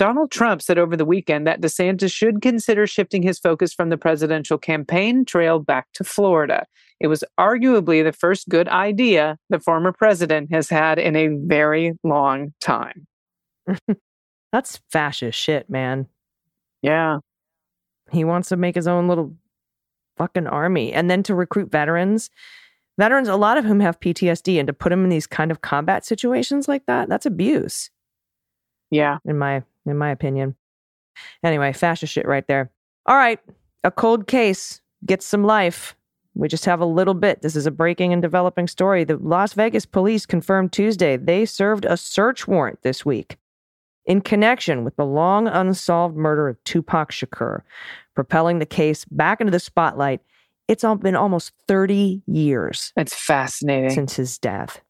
Donald 0.00 0.30
Trump 0.30 0.62
said 0.62 0.78
over 0.78 0.96
the 0.96 1.04
weekend 1.04 1.46
that 1.46 1.60
DeSantis 1.60 2.10
should 2.10 2.40
consider 2.40 2.86
shifting 2.86 3.22
his 3.22 3.38
focus 3.38 3.74
from 3.74 3.90
the 3.90 3.98
presidential 3.98 4.56
campaign 4.56 5.26
trail 5.26 5.58
back 5.58 5.88
to 5.92 6.04
Florida. 6.04 6.64
It 7.00 7.08
was 7.08 7.22
arguably 7.38 8.02
the 8.02 8.14
first 8.14 8.48
good 8.48 8.66
idea 8.66 9.36
the 9.50 9.60
former 9.60 9.92
president 9.92 10.54
has 10.54 10.70
had 10.70 10.98
in 10.98 11.16
a 11.16 11.28
very 11.28 11.98
long 12.02 12.54
time. 12.62 13.06
That's 14.52 14.80
fascist 14.90 15.38
shit, 15.38 15.68
man. 15.68 16.06
Yeah. 16.80 17.18
He 18.10 18.24
wants 18.24 18.48
to 18.48 18.56
make 18.56 18.76
his 18.76 18.88
own 18.88 19.06
little 19.06 19.36
fucking 20.16 20.46
army 20.46 20.94
and 20.94 21.10
then 21.10 21.22
to 21.24 21.34
recruit 21.34 21.70
veterans. 21.70 22.30
Veterans, 22.96 23.28
a 23.28 23.36
lot 23.36 23.58
of 23.58 23.66
whom 23.66 23.80
have 23.80 24.00
PTSD, 24.00 24.58
and 24.58 24.66
to 24.66 24.72
put 24.72 24.88
them 24.88 25.04
in 25.04 25.10
these 25.10 25.26
kind 25.26 25.50
of 25.50 25.60
combat 25.60 26.06
situations 26.06 26.68
like 26.68 26.86
that, 26.86 27.10
that's 27.10 27.26
abuse. 27.26 27.90
Yeah. 28.90 29.18
In 29.26 29.36
my 29.36 29.62
in 29.86 29.96
my 29.98 30.10
opinion. 30.10 30.56
Anyway, 31.42 31.72
fascist 31.72 32.12
shit 32.12 32.26
right 32.26 32.46
there. 32.46 32.70
All 33.06 33.16
right. 33.16 33.38
A 33.84 33.90
cold 33.90 34.26
case 34.26 34.80
gets 35.06 35.26
some 35.26 35.44
life. 35.44 35.96
We 36.34 36.48
just 36.48 36.64
have 36.64 36.80
a 36.80 36.86
little 36.86 37.14
bit. 37.14 37.42
This 37.42 37.56
is 37.56 37.66
a 37.66 37.70
breaking 37.70 38.12
and 38.12 38.22
developing 38.22 38.68
story. 38.68 39.04
The 39.04 39.16
Las 39.16 39.52
Vegas 39.54 39.84
police 39.86 40.26
confirmed 40.26 40.72
Tuesday 40.72 41.16
they 41.16 41.44
served 41.44 41.84
a 41.84 41.96
search 41.96 42.46
warrant 42.46 42.82
this 42.82 43.04
week 43.04 43.36
in 44.06 44.20
connection 44.20 44.84
with 44.84 44.96
the 44.96 45.04
long 45.04 45.48
unsolved 45.48 46.16
murder 46.16 46.48
of 46.48 46.62
Tupac 46.64 47.10
Shakur, 47.10 47.62
propelling 48.14 48.58
the 48.58 48.66
case 48.66 49.04
back 49.06 49.40
into 49.40 49.50
the 49.50 49.60
spotlight. 49.60 50.20
It's 50.68 50.84
been 51.00 51.16
almost 51.16 51.52
30 51.66 52.22
years 52.26 52.92
It's 52.96 53.14
fascinating. 53.14 53.90
since 53.90 54.14
his 54.14 54.38
death. 54.38 54.80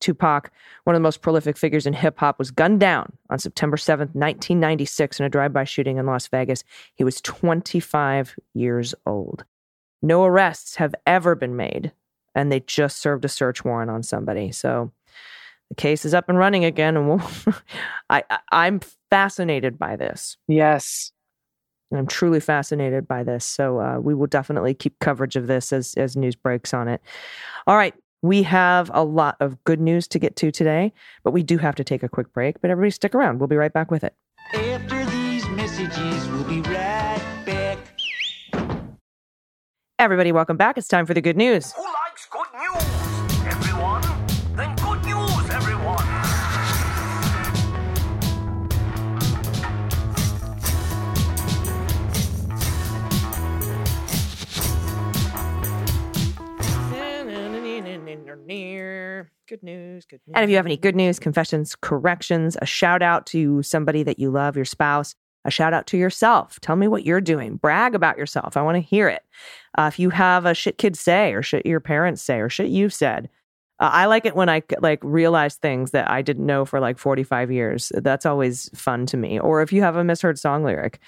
Tupac, 0.00 0.50
one 0.84 0.94
of 0.94 1.00
the 1.00 1.02
most 1.02 1.22
prolific 1.22 1.56
figures 1.56 1.86
in 1.86 1.92
hip 1.92 2.18
hop, 2.18 2.38
was 2.38 2.50
gunned 2.50 2.80
down 2.80 3.12
on 3.30 3.38
September 3.38 3.76
7th, 3.76 4.14
1996, 4.14 5.20
in 5.20 5.26
a 5.26 5.28
drive 5.28 5.52
by 5.52 5.64
shooting 5.64 5.98
in 5.98 6.06
Las 6.06 6.26
Vegas. 6.28 6.64
He 6.94 7.04
was 7.04 7.20
25 7.20 8.36
years 8.54 8.94
old. 9.06 9.44
No 10.02 10.24
arrests 10.24 10.76
have 10.76 10.94
ever 11.06 11.34
been 11.34 11.56
made, 11.56 11.92
and 12.34 12.52
they 12.52 12.60
just 12.60 12.98
served 12.98 13.24
a 13.24 13.28
search 13.28 13.64
warrant 13.64 13.90
on 13.90 14.02
somebody. 14.02 14.52
So 14.52 14.92
the 15.68 15.74
case 15.74 16.04
is 16.04 16.14
up 16.14 16.28
and 16.28 16.38
running 16.38 16.64
again, 16.64 16.96
and 16.96 17.08
we'll, 17.08 17.22
I, 18.10 18.22
I, 18.30 18.38
I'm 18.52 18.80
fascinated 19.10 19.78
by 19.78 19.96
this. 19.96 20.36
Yes. 20.46 21.12
And 21.90 21.98
I'm 21.98 22.06
truly 22.06 22.40
fascinated 22.40 23.06
by 23.06 23.22
this. 23.22 23.44
So 23.44 23.80
uh, 23.80 23.98
we 24.00 24.14
will 24.14 24.26
definitely 24.26 24.74
keep 24.74 24.98
coverage 24.98 25.36
of 25.36 25.46
this 25.46 25.72
as, 25.72 25.94
as 25.94 26.16
news 26.16 26.34
breaks 26.34 26.74
on 26.74 26.88
it. 26.88 27.00
All 27.66 27.76
right. 27.76 27.94
We 28.26 28.42
have 28.42 28.90
a 28.92 29.04
lot 29.04 29.36
of 29.38 29.62
good 29.62 29.80
news 29.80 30.08
to 30.08 30.18
get 30.18 30.34
to 30.36 30.50
today, 30.50 30.92
but 31.22 31.30
we 31.30 31.44
do 31.44 31.58
have 31.58 31.76
to 31.76 31.84
take 31.84 32.02
a 32.02 32.08
quick 32.08 32.32
break. 32.32 32.60
But 32.60 32.72
everybody 32.72 32.90
stick 32.90 33.14
around. 33.14 33.38
We'll 33.38 33.46
be 33.46 33.54
right 33.54 33.72
back 33.72 33.88
with 33.88 34.02
it. 34.02 34.16
After 34.52 35.04
these 35.04 35.48
messages, 35.50 36.26
we'll 36.30 36.42
be 36.42 36.60
right 36.62 37.22
back. 37.46 37.78
Everybody, 40.00 40.32
welcome 40.32 40.56
back. 40.56 40.76
It's 40.76 40.88
time 40.88 41.06
for 41.06 41.14
the 41.14 41.20
good 41.20 41.36
news. 41.36 41.72
Who 41.74 41.84
likes 41.84 42.26
good 42.28 42.46
news? 42.52 42.95
Good 59.48 59.62
news, 59.62 60.04
good 60.06 60.20
news. 60.26 60.32
And 60.34 60.44
if 60.44 60.50
you 60.50 60.56
have 60.56 60.66
any 60.66 60.76
good 60.76 60.96
news, 60.96 61.18
confessions, 61.18 61.76
corrections, 61.80 62.56
a 62.60 62.66
shout 62.66 63.02
out 63.02 63.26
to 63.26 63.62
somebody 63.62 64.02
that 64.02 64.18
you 64.18 64.30
love, 64.30 64.56
your 64.56 64.64
spouse, 64.64 65.14
a 65.44 65.50
shout 65.50 65.72
out 65.72 65.86
to 65.88 65.96
yourself. 65.96 66.58
Tell 66.60 66.76
me 66.76 66.88
what 66.88 67.06
you're 67.06 67.20
doing. 67.20 67.56
Brag 67.56 67.94
about 67.94 68.18
yourself. 68.18 68.56
I 68.56 68.62
want 68.62 68.74
to 68.74 68.80
hear 68.80 69.08
it. 69.08 69.22
Uh, 69.78 69.88
if 69.92 69.98
you 69.98 70.10
have 70.10 70.46
a 70.46 70.54
shit 70.54 70.78
kid 70.78 70.96
say, 70.96 71.32
or 71.32 71.42
shit 71.42 71.64
your 71.64 71.80
parents 71.80 72.22
say, 72.22 72.40
or 72.40 72.48
shit 72.48 72.68
you've 72.68 72.92
said, 72.92 73.28
uh, 73.78 73.90
I 73.92 74.06
like 74.06 74.26
it 74.26 74.34
when 74.34 74.48
I 74.48 74.62
like 74.80 74.98
realize 75.02 75.56
things 75.56 75.92
that 75.92 76.10
I 76.10 76.22
didn't 76.22 76.46
know 76.46 76.64
for 76.64 76.80
like 76.80 76.98
45 76.98 77.52
years. 77.52 77.92
That's 77.94 78.26
always 78.26 78.68
fun 78.74 79.06
to 79.06 79.16
me. 79.16 79.38
Or 79.38 79.62
if 79.62 79.72
you 79.72 79.82
have 79.82 79.96
a 79.96 80.02
misheard 80.02 80.38
song 80.38 80.64
lyric, 80.64 80.98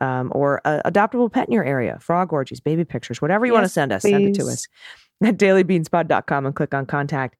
um, 0.00 0.32
or 0.34 0.62
a 0.64 0.80
adoptable 0.86 1.30
pet 1.30 1.48
in 1.48 1.52
your 1.52 1.64
area, 1.64 1.98
frog 2.00 2.32
orgies, 2.32 2.60
baby 2.60 2.84
pictures, 2.84 3.20
whatever 3.20 3.44
you 3.44 3.52
want 3.52 3.64
to 3.64 3.68
send 3.68 3.92
us, 3.92 4.02
send 4.02 4.28
it 4.28 4.34
to 4.34 4.46
us 4.46 4.66
at 5.22 5.36
dailybeanspod.com 5.36 6.46
and 6.46 6.54
click 6.56 6.72
on 6.72 6.86
contact. 6.86 7.36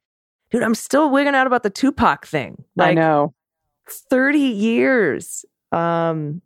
Dude, 0.53 0.63
I'm 0.63 0.75
still 0.75 1.11
wigging 1.11 1.35
out 1.35 1.47
about 1.47 1.63
the 1.63 1.71
Tupac 1.71 2.27
thing. 2.27 2.65
I 2.79 2.93
know. 2.93 3.35
30 3.89 4.39
years. 4.39 5.45
Um, 5.73 6.43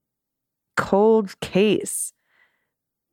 cold 0.76 1.38
case. 1.40 2.12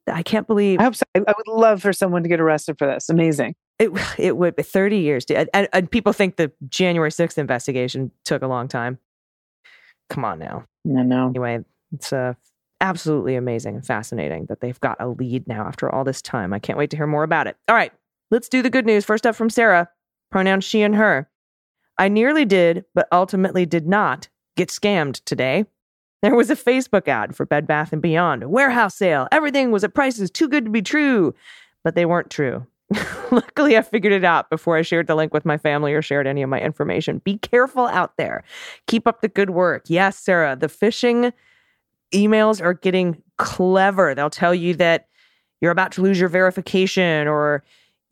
I 0.07 0.21
can't 0.21 0.45
believe 0.45 0.79
I 0.79 0.83
hope 0.83 0.95
so. 0.95 1.03
I, 1.15 1.19
I 1.27 1.33
would 1.35 1.47
love 1.47 1.81
for 1.81 1.93
someone 1.93 2.23
to 2.23 2.29
get 2.29 2.39
arrested 2.39 2.77
for 2.77 2.85
this. 2.85 3.09
Amazing. 3.09 3.55
it. 3.79 3.91
It 4.19 4.37
would 4.37 4.55
be 4.55 4.63
30 4.63 4.97
years. 4.97 5.25
And, 5.25 5.49
and, 5.53 5.67
and 5.73 5.89
people 5.89 6.13
think 6.13 6.35
the 6.35 6.51
January 6.69 7.09
6th 7.09 7.37
investigation 7.37 8.11
took 8.23 8.43
a 8.43 8.47
long 8.47 8.67
time. 8.67 8.99
Come 10.09 10.25
on 10.25 10.39
now. 10.39 10.65
I 10.85 11.01
know. 11.01 11.29
Anyway, 11.29 11.63
it's 11.91 12.13
uh, 12.13 12.33
absolutely 12.81 13.35
amazing 13.35 13.75
and 13.75 13.85
fascinating 13.85 14.45
that 14.49 14.59
they've 14.61 14.79
got 14.79 14.97
a 14.99 15.07
lead 15.07 15.47
now 15.47 15.65
after 15.65 15.89
all 15.89 16.03
this 16.03 16.21
time. 16.21 16.53
I 16.53 16.59
can't 16.59 16.77
wait 16.77 16.91
to 16.91 16.97
hear 16.97 17.07
more 17.07 17.23
about 17.23 17.47
it. 17.47 17.55
All 17.67 17.75
right, 17.75 17.93
let's 18.29 18.49
do 18.49 18.61
the 18.61 18.69
good 18.69 18.85
news. 18.85 19.05
First 19.05 19.25
up 19.25 19.35
from 19.35 19.49
Sarah, 19.49 19.89
pronouns 20.33 20.63
she 20.63 20.81
and 20.81 20.95
her. 20.95 21.29
I 21.99 22.09
nearly 22.09 22.43
did, 22.43 22.85
but 22.95 23.07
ultimately 23.11 23.67
did 23.67 23.87
not 23.87 24.27
get 24.57 24.69
scammed 24.69 25.23
today. 25.25 25.65
There 26.23 26.33
was 26.33 26.49
a 26.49 26.55
Facebook 26.55 27.07
ad 27.07 27.35
for 27.35 27.45
Bed 27.45 27.67
Bath 27.67 27.93
and 27.93 28.01
Beyond, 28.01 28.41
a 28.41 28.49
warehouse 28.49 28.95
sale. 28.95 29.27
Everything 29.31 29.69
was 29.69 29.83
at 29.83 29.93
prices 29.93 30.31
too 30.31 30.47
good 30.47 30.65
to 30.65 30.71
be 30.71 30.81
true, 30.81 31.35
but 31.83 31.93
they 31.93 32.07
weren't 32.07 32.31
true. 32.31 32.65
Luckily, 33.31 33.77
I 33.77 33.83
figured 33.83 34.11
it 34.11 34.23
out 34.23 34.49
before 34.49 34.75
I 34.75 34.81
shared 34.81 35.05
the 35.05 35.13
link 35.13 35.35
with 35.35 35.45
my 35.45 35.59
family 35.59 35.93
or 35.93 36.01
shared 36.01 36.25
any 36.25 36.41
of 36.41 36.49
my 36.49 36.59
information. 36.59 37.19
Be 37.19 37.37
careful 37.37 37.85
out 37.85 38.17
there. 38.17 38.43
Keep 38.87 39.05
up 39.05 39.21
the 39.21 39.27
good 39.27 39.51
work. 39.51 39.83
Yes, 39.85 40.17
Sarah, 40.17 40.55
the 40.55 40.65
phishing 40.65 41.31
emails 42.11 42.59
are 42.59 42.73
getting 42.73 43.21
clever. 43.37 44.15
They'll 44.15 44.31
tell 44.31 44.55
you 44.55 44.73
that 44.77 45.07
you're 45.61 45.71
about 45.71 45.91
to 45.91 46.01
lose 46.01 46.19
your 46.19 46.29
verification 46.29 47.27
or 47.27 47.63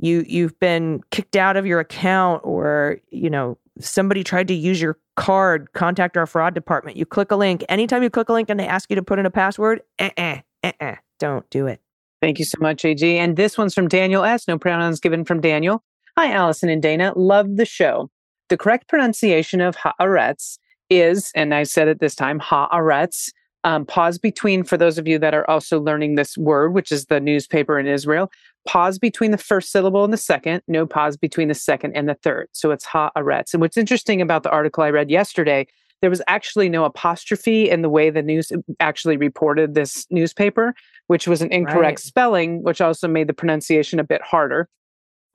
you 0.01 0.25
you've 0.27 0.59
been 0.59 1.01
kicked 1.11 1.35
out 1.35 1.55
of 1.55 1.65
your 1.65 1.79
account 1.79 2.41
or 2.43 2.99
you 3.09 3.29
know 3.29 3.57
somebody 3.79 4.23
tried 4.23 4.47
to 4.47 4.53
use 4.53 4.81
your 4.81 4.97
card 5.15 5.71
contact 5.73 6.17
our 6.17 6.25
fraud 6.25 6.53
department 6.53 6.97
you 6.97 7.05
click 7.05 7.31
a 7.31 7.35
link 7.35 7.63
anytime 7.69 8.03
you 8.03 8.09
click 8.09 8.27
a 8.29 8.33
link 8.33 8.49
and 8.49 8.59
they 8.59 8.67
ask 8.67 8.89
you 8.89 8.95
to 8.95 9.03
put 9.03 9.19
in 9.19 9.25
a 9.25 9.31
password 9.31 9.81
eh 9.99 10.09
eh 10.17 10.41
eh 10.63 10.95
don't 11.19 11.49
do 11.49 11.67
it 11.67 11.81
Thank 12.21 12.37
you 12.37 12.45
so 12.45 12.59
much, 12.61 12.85
AG. 12.85 13.17
And 13.17 13.35
this 13.35 13.57
one's 13.57 13.73
from 13.73 13.87
Daniel 13.87 14.23
S. 14.23 14.47
No 14.47 14.57
pronouns 14.59 14.99
given 14.99 15.25
from 15.25 15.41
Daniel. 15.41 15.83
Hi, 16.17 16.31
Allison 16.31 16.69
and 16.69 16.81
Dana. 16.81 17.13
Love 17.15 17.55
the 17.55 17.65
show. 17.65 18.11
The 18.49 18.57
correct 18.57 18.87
pronunciation 18.87 19.59
of 19.59 19.75
haaretz 19.75 20.59
is, 20.91 21.31
and 21.33 21.53
I 21.53 21.63
said 21.63 21.87
it 21.87 21.99
this 21.99 22.13
time, 22.13 22.39
haaretz. 22.39 23.31
Um, 23.63 23.85
pause 23.85 24.17
between, 24.17 24.63
for 24.63 24.77
those 24.77 24.97
of 24.97 25.07
you 25.07 25.19
that 25.19 25.33
are 25.33 25.47
also 25.49 25.79
learning 25.79 26.15
this 26.15 26.37
word, 26.37 26.73
which 26.73 26.91
is 26.91 27.05
the 27.05 27.19
newspaper 27.19 27.79
in 27.79 27.87
Israel, 27.87 28.31
pause 28.67 28.99
between 28.99 29.31
the 29.31 29.37
first 29.37 29.71
syllable 29.71 30.03
and 30.03 30.13
the 30.13 30.17
second, 30.17 30.61
no 30.67 30.85
pause 30.85 31.17
between 31.17 31.47
the 31.47 31.53
second 31.53 31.95
and 31.95 32.07
the 32.07 32.15
third. 32.15 32.47
So 32.51 32.71
it's 32.71 32.85
ha 32.85 33.11
haaretz. 33.15 33.53
And 33.53 33.61
what's 33.61 33.77
interesting 33.77 34.21
about 34.21 34.43
the 34.43 34.51
article 34.51 34.83
I 34.83 34.89
read 34.89 35.09
yesterday, 35.09 35.67
there 36.01 36.09
was 36.09 36.21
actually 36.27 36.69
no 36.69 36.83
apostrophe 36.85 37.69
in 37.69 37.81
the 37.81 37.89
way 37.89 38.09
the 38.09 38.21
news 38.21 38.51
actually 38.79 39.17
reported 39.17 39.73
this 39.73 40.07
newspaper 40.09 40.73
which 41.11 41.27
was 41.27 41.41
an 41.41 41.51
incorrect 41.51 41.83
right. 41.83 41.99
spelling, 41.99 42.63
which 42.63 42.79
also 42.79 43.05
made 43.05 43.27
the 43.27 43.33
pronunciation 43.33 43.99
a 43.99 44.03
bit 44.03 44.21
harder, 44.21 44.69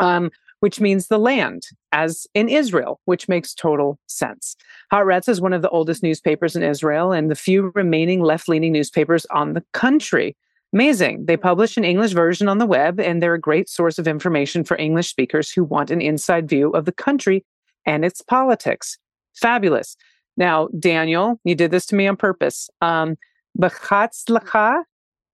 um, 0.00 0.30
which 0.60 0.80
means 0.80 1.08
the 1.08 1.18
land, 1.18 1.64
as 1.92 2.26
in 2.32 2.48
Israel, 2.48 2.98
which 3.04 3.28
makes 3.28 3.52
total 3.52 3.98
sense. 4.06 4.56
Haaretz 4.90 5.28
is 5.28 5.38
one 5.38 5.52
of 5.52 5.60
the 5.60 5.68
oldest 5.68 6.02
newspapers 6.02 6.56
in 6.56 6.62
Israel 6.62 7.12
and 7.12 7.30
the 7.30 7.34
few 7.34 7.72
remaining 7.74 8.22
left 8.22 8.48
leaning 8.48 8.72
newspapers 8.72 9.26
on 9.26 9.52
the 9.52 9.62
country. 9.74 10.34
Amazing. 10.72 11.26
They 11.26 11.36
publish 11.36 11.76
an 11.76 11.84
English 11.84 12.12
version 12.12 12.48
on 12.48 12.58
the 12.58 12.66
web, 12.66 13.00
and 13.00 13.22
they're 13.22 13.34
a 13.34 13.40
great 13.40 13.68
source 13.68 13.98
of 13.98 14.08
information 14.08 14.64
for 14.64 14.76
English 14.76 15.08
speakers 15.08 15.50
who 15.50 15.64
want 15.64 15.90
an 15.90 16.00
inside 16.00 16.48
view 16.48 16.70
of 16.70 16.84
the 16.84 16.92
country 16.92 17.44
and 17.86 18.04
its 18.04 18.20
politics. 18.20 18.98
Fabulous. 19.34 19.96
Now, 20.36 20.68
Daniel, 20.78 21.40
you 21.44 21.54
did 21.54 21.70
this 21.70 21.86
to 21.86 21.94
me 21.94 22.06
on 22.06 22.16
purpose. 22.16 22.68
Um, 22.82 23.16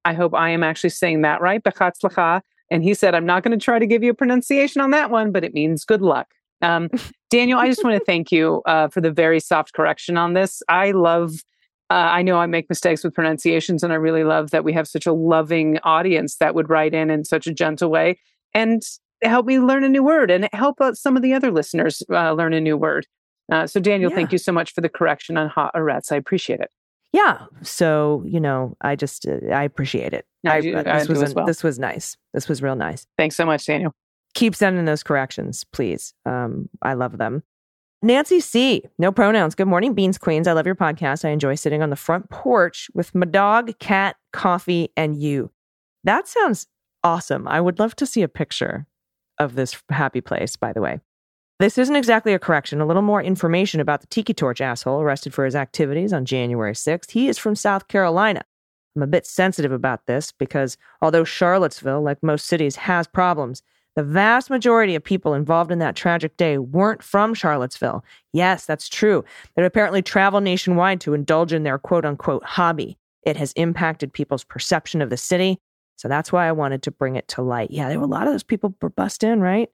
I 0.04 0.14
hope 0.14 0.34
I 0.34 0.50
am 0.50 0.62
actually 0.62 0.90
saying 0.90 1.22
that 1.22 1.40
right. 1.40 1.62
Bechatzlacha. 1.62 2.42
And 2.70 2.82
he 2.82 2.94
said, 2.94 3.14
I'm 3.14 3.26
not 3.26 3.42
going 3.42 3.58
to 3.58 3.62
try 3.62 3.78
to 3.78 3.86
give 3.86 4.02
you 4.02 4.10
a 4.10 4.14
pronunciation 4.14 4.80
on 4.80 4.90
that 4.92 5.10
one, 5.10 5.32
but 5.32 5.44
it 5.44 5.54
means 5.54 5.84
good 5.84 6.02
luck. 6.02 6.28
Um, 6.62 6.88
Daniel, 7.30 7.58
I 7.58 7.66
just 7.66 7.84
want 7.84 7.98
to 7.98 8.04
thank 8.06 8.32
you 8.32 8.62
uh, 8.66 8.88
for 8.88 9.00
the 9.00 9.10
very 9.10 9.40
soft 9.40 9.72
correction 9.74 10.16
on 10.16 10.32
this. 10.34 10.62
I 10.68 10.92
love, 10.92 11.32
uh, 11.90 11.94
I 11.94 12.22
know 12.22 12.38
I 12.38 12.46
make 12.46 12.68
mistakes 12.68 13.04
with 13.04 13.14
pronunciations, 13.14 13.82
and 13.82 13.92
I 13.92 13.96
really 13.96 14.24
love 14.24 14.50
that 14.50 14.64
we 14.64 14.72
have 14.72 14.88
such 14.88 15.06
a 15.06 15.12
loving 15.12 15.78
audience 15.82 16.36
that 16.36 16.54
would 16.54 16.70
write 16.70 16.94
in 16.94 17.10
in 17.10 17.24
such 17.24 17.46
a 17.46 17.52
gentle 17.52 17.90
way 17.90 18.18
and 18.54 18.82
help 19.22 19.46
me 19.46 19.58
learn 19.58 19.84
a 19.84 19.88
new 19.88 20.02
word 20.02 20.30
and 20.30 20.48
help 20.52 20.80
uh, 20.80 20.94
some 20.94 21.16
of 21.16 21.22
the 21.22 21.32
other 21.34 21.50
listeners 21.50 22.02
uh, 22.10 22.32
learn 22.32 22.52
a 22.52 22.60
new 22.60 22.76
word. 22.76 23.06
Uh, 23.50 23.66
so, 23.66 23.78
Daniel, 23.80 24.10
yeah. 24.10 24.16
thank 24.16 24.32
you 24.32 24.38
so 24.38 24.52
much 24.52 24.72
for 24.72 24.80
the 24.80 24.88
correction 24.88 25.36
on 25.36 25.48
hot 25.48 25.72
haaretz. 25.74 26.10
I 26.10 26.16
appreciate 26.16 26.60
it. 26.60 26.70
Yeah. 27.12 27.44
So 27.62 28.24
you 28.26 28.40
know 28.40 28.76
i 28.80 28.96
just 28.96 29.28
uh, 29.28 29.46
i 29.52 29.62
appreciate 29.62 30.12
it. 30.12 30.26
I, 30.46 30.60
do, 30.60 30.76
uh, 30.76 30.82
this 30.82 31.08
was 31.08 31.34
well. 31.34 31.46
this 31.46 31.62
was 31.62 31.78
nice. 31.78 32.16
This 32.32 32.48
was 32.48 32.62
real 32.62 32.76
nice. 32.76 33.06
Thanks 33.18 33.36
so 33.36 33.44
much 33.44 33.66
daniel. 33.66 33.94
Keep 34.34 34.54
sending 34.54 34.86
those 34.86 35.02
corrections 35.02 35.64
please. 35.72 36.14
Um 36.24 36.68
i 36.80 36.94
love 36.94 37.18
them 37.18 37.42
nancy 38.02 38.40
c 38.40 38.82
no 38.98 39.12
pronouns 39.12 39.54
good 39.54 39.68
morning 39.68 39.94
beans 39.94 40.18
queens 40.18 40.48
i 40.48 40.52
love 40.52 40.66
your 40.66 40.74
podcast 40.74 41.24
i 41.24 41.30
enjoy 41.30 41.54
sitting 41.54 41.82
on 41.82 41.90
the 41.90 41.96
front 41.96 42.28
porch 42.30 42.90
with 42.94 43.14
my 43.14 43.26
dog 43.26 43.78
cat 43.78 44.16
coffee 44.32 44.88
and 44.96 45.22
you 45.22 45.50
that 46.04 46.26
sounds 46.26 46.66
awesome 47.04 47.46
i 47.48 47.60
would 47.60 47.78
love 47.78 47.94
to 47.94 48.06
see 48.06 48.22
a 48.22 48.28
picture 48.28 48.86
of 49.38 49.54
this 49.54 49.80
happy 49.88 50.20
place 50.20 50.56
by 50.56 50.72
the 50.72 50.80
way 50.80 51.00
this 51.62 51.78
isn't 51.78 51.94
exactly 51.94 52.32
a 52.32 52.40
correction. 52.40 52.80
A 52.80 52.86
little 52.86 53.02
more 53.02 53.22
information 53.22 53.78
about 53.78 54.00
the 54.00 54.08
Tiki 54.08 54.34
Torch 54.34 54.60
asshole 54.60 55.00
arrested 55.00 55.32
for 55.32 55.44
his 55.44 55.54
activities 55.54 56.12
on 56.12 56.24
January 56.24 56.72
6th. 56.72 57.12
He 57.12 57.28
is 57.28 57.38
from 57.38 57.54
South 57.54 57.86
Carolina. 57.86 58.42
I'm 58.96 59.02
a 59.02 59.06
bit 59.06 59.26
sensitive 59.26 59.70
about 59.70 60.06
this 60.06 60.32
because 60.32 60.76
although 61.00 61.22
Charlottesville, 61.22 62.02
like 62.02 62.20
most 62.20 62.46
cities, 62.46 62.74
has 62.74 63.06
problems, 63.06 63.62
the 63.94 64.02
vast 64.02 64.48
majority 64.50 64.94
of 64.94 65.04
people 65.04 65.34
involved 65.34 65.70
in 65.70 65.78
that 65.80 65.96
tragic 65.96 66.36
day 66.36 66.58
weren't 66.58 67.02
from 67.02 67.34
Charlottesville. 67.34 68.04
Yes, 68.32 68.64
that's 68.64 68.88
true. 68.88 69.24
They 69.54 69.64
apparently 69.64 70.02
travel 70.02 70.40
nationwide 70.40 71.00
to 71.02 71.14
indulge 71.14 71.52
in 71.52 71.62
their 71.62 71.78
quote 71.78 72.04
unquote 72.04 72.44
hobby. 72.44 72.96
It 73.22 73.36
has 73.36 73.52
impacted 73.52 74.12
people's 74.12 74.44
perception 74.44 75.02
of 75.02 75.10
the 75.10 75.16
city. 75.16 75.58
So 75.96 76.08
that's 76.08 76.32
why 76.32 76.48
I 76.48 76.52
wanted 76.52 76.82
to 76.84 76.90
bring 76.90 77.16
it 77.16 77.28
to 77.28 77.42
light. 77.42 77.70
Yeah, 77.70 77.88
there 77.88 77.98
were 77.98 78.06
a 78.06 78.08
lot 78.08 78.26
of 78.26 78.32
those 78.32 78.42
people 78.42 78.70
bust 78.70 79.22
in, 79.22 79.40
right? 79.40 79.68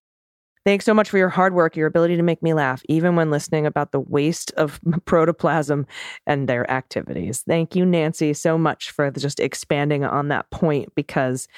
Thanks 0.64 0.84
so 0.84 0.92
much 0.92 1.08
for 1.08 1.16
your 1.16 1.30
hard 1.30 1.54
work, 1.54 1.76
your 1.76 1.86
ability 1.86 2.16
to 2.16 2.22
make 2.22 2.42
me 2.42 2.52
laugh, 2.52 2.82
even 2.88 3.16
when 3.16 3.30
listening 3.30 3.64
about 3.64 3.92
the 3.92 4.00
waste 4.00 4.52
of 4.58 4.80
protoplasm 5.06 5.86
and 6.26 6.46
their 6.46 6.70
activities. 6.70 7.42
Thank 7.48 7.74
you, 7.74 7.86
Nancy, 7.86 8.34
so 8.34 8.58
much 8.58 8.90
for 8.90 9.10
just 9.10 9.40
expanding 9.40 10.04
on 10.04 10.28
that 10.28 10.50
point 10.50 10.94
because, 10.94 11.48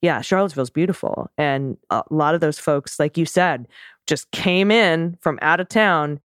yeah, 0.00 0.20
Charlottesville's 0.20 0.70
beautiful. 0.70 1.30
And 1.36 1.76
a 1.90 2.02
lot 2.10 2.34
of 2.34 2.40
those 2.40 2.58
folks, 2.58 2.98
like 2.98 3.16
you 3.18 3.26
said, 3.26 3.66
just 4.06 4.30
came 4.30 4.70
in 4.70 5.16
from 5.20 5.38
out 5.42 5.60
of 5.60 5.68
town 5.68 6.20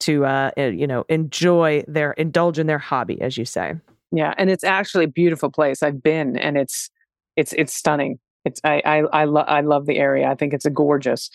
to, 0.00 0.24
uh, 0.24 0.50
eh, 0.56 0.68
you 0.68 0.86
know, 0.86 1.04
enjoy 1.08 1.84
their, 1.86 2.12
indulge 2.12 2.58
in 2.58 2.66
their 2.66 2.78
hobby, 2.78 3.20
as 3.20 3.38
you 3.38 3.44
say. 3.44 3.74
Yeah. 4.10 4.34
And 4.36 4.50
it's 4.50 4.64
actually 4.64 5.04
a 5.04 5.08
beautiful 5.08 5.50
place. 5.50 5.82
I've 5.82 6.02
been 6.02 6.36
and 6.36 6.56
it's, 6.56 6.90
it's, 7.36 7.52
it's 7.54 7.74
stunning. 7.74 8.18
It's, 8.44 8.60
I, 8.64 8.82
I, 8.84 8.98
I, 9.12 9.22
I 9.24 9.60
love 9.60 9.86
the 9.86 9.98
area. 9.98 10.28
I 10.28 10.34
think 10.34 10.52
it's 10.52 10.66
a 10.66 10.70
gorgeous. 10.70 11.30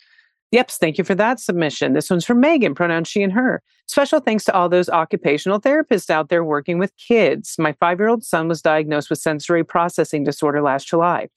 Yep, 0.51 0.71
thank 0.71 0.97
you 0.97 1.03
for 1.03 1.15
that 1.15 1.39
submission. 1.39 1.93
This 1.93 2.09
one's 2.09 2.25
from 2.25 2.39
Megan, 2.39 2.73
pronoun 2.73 3.03
she 3.03 3.21
and 3.21 3.31
her. 3.33 3.61
Special 3.87 4.19
thanks 4.19 4.43
to 4.45 4.53
all 4.53 4.67
those 4.67 4.89
occupational 4.89 5.59
therapists 5.59 6.09
out 6.09 6.29
there 6.29 6.43
working 6.43 6.79
with 6.79 6.95
kids. 6.97 7.55
My 7.59 7.73
five 7.73 7.99
year 7.99 8.09
old 8.09 8.23
son 8.23 8.47
was 8.47 8.61
diagnosed 8.61 9.09
with 9.09 9.19
sensory 9.19 9.63
processing 9.63 10.23
disorder 10.23 10.61
last 10.61 10.87
July. 10.87 11.29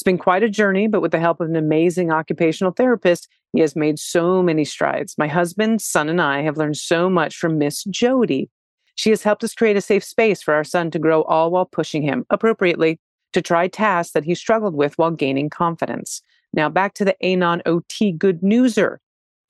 It's 0.00 0.04
been 0.06 0.16
quite 0.16 0.42
a 0.42 0.48
journey, 0.48 0.86
but 0.86 1.02
with 1.02 1.10
the 1.10 1.20
help 1.20 1.42
of 1.42 1.50
an 1.50 1.56
amazing 1.56 2.10
occupational 2.10 2.72
therapist, 2.72 3.28
he 3.52 3.60
has 3.60 3.76
made 3.76 3.98
so 3.98 4.42
many 4.42 4.64
strides. 4.64 5.14
My 5.18 5.28
husband, 5.28 5.82
son, 5.82 6.08
and 6.08 6.22
I 6.22 6.40
have 6.40 6.56
learned 6.56 6.78
so 6.78 7.10
much 7.10 7.36
from 7.36 7.58
Miss 7.58 7.84
Jody. 7.84 8.48
She 8.94 9.10
has 9.10 9.22
helped 9.22 9.44
us 9.44 9.52
create 9.52 9.76
a 9.76 9.82
safe 9.82 10.02
space 10.02 10.42
for 10.42 10.54
our 10.54 10.64
son 10.64 10.90
to 10.92 10.98
grow 10.98 11.20
all 11.24 11.50
while 11.50 11.66
pushing 11.66 12.00
him 12.00 12.24
appropriately 12.30 12.98
to 13.34 13.42
try 13.42 13.68
tasks 13.68 14.14
that 14.14 14.24
he 14.24 14.34
struggled 14.34 14.74
with 14.74 14.96
while 14.96 15.10
gaining 15.10 15.50
confidence. 15.50 16.22
Now 16.54 16.70
back 16.70 16.94
to 16.94 17.04
the 17.04 17.22
Anon 17.22 17.60
OT 17.66 18.10
good 18.10 18.40
newser. 18.40 19.00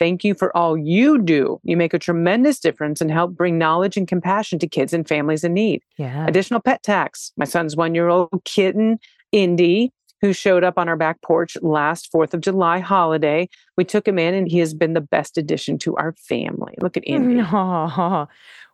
Thank 0.00 0.24
you 0.24 0.34
for 0.34 0.54
all 0.56 0.76
you 0.76 1.22
do. 1.22 1.60
You 1.62 1.76
make 1.76 1.94
a 1.94 1.98
tremendous 2.00 2.58
difference 2.58 3.00
and 3.00 3.12
help 3.12 3.36
bring 3.36 3.56
knowledge 3.56 3.96
and 3.96 4.08
compassion 4.08 4.58
to 4.58 4.66
kids 4.66 4.92
and 4.92 5.06
families 5.06 5.44
in 5.44 5.54
need. 5.54 5.84
Yeah. 5.96 6.26
Additional 6.26 6.58
pet 6.58 6.82
tax. 6.82 7.30
My 7.36 7.44
son's 7.44 7.76
one 7.76 7.94
year 7.94 8.08
old 8.08 8.42
kitten, 8.44 8.98
Indy, 9.30 9.92
who 10.20 10.32
showed 10.32 10.64
up 10.64 10.78
on 10.78 10.88
our 10.88 10.96
back 10.96 11.20
porch 11.22 11.56
last 11.62 12.12
4th 12.12 12.34
of 12.34 12.40
July 12.40 12.78
holiday. 12.78 13.48
We 13.76 13.84
took 13.84 14.06
him 14.06 14.18
in 14.18 14.34
and 14.34 14.50
he 14.50 14.58
has 14.58 14.74
been 14.74 14.92
the 14.92 15.00
best 15.00 15.38
addition 15.38 15.78
to 15.78 15.96
our 15.96 16.14
family. 16.18 16.74
Look 16.80 16.96
at 16.96 17.04
Indy. 17.06 17.42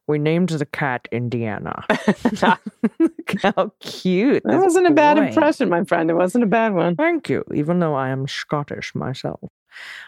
we 0.08 0.18
named 0.18 0.50
the 0.50 0.66
cat 0.66 1.08
Indiana. 1.10 1.84
How 3.42 3.72
cute. 3.80 4.42
That 4.44 4.60
wasn't 4.60 4.86
a 4.86 4.92
bad 4.92 5.18
impression, 5.18 5.68
my 5.68 5.84
friend. 5.84 6.10
It 6.10 6.14
wasn't 6.14 6.44
a 6.44 6.48
bad 6.48 6.74
one. 6.74 6.96
Thank 6.96 7.28
you, 7.28 7.44
even 7.54 7.80
though 7.80 7.94
I 7.94 8.10
am 8.10 8.28
Scottish 8.28 8.94
myself. 8.94 9.50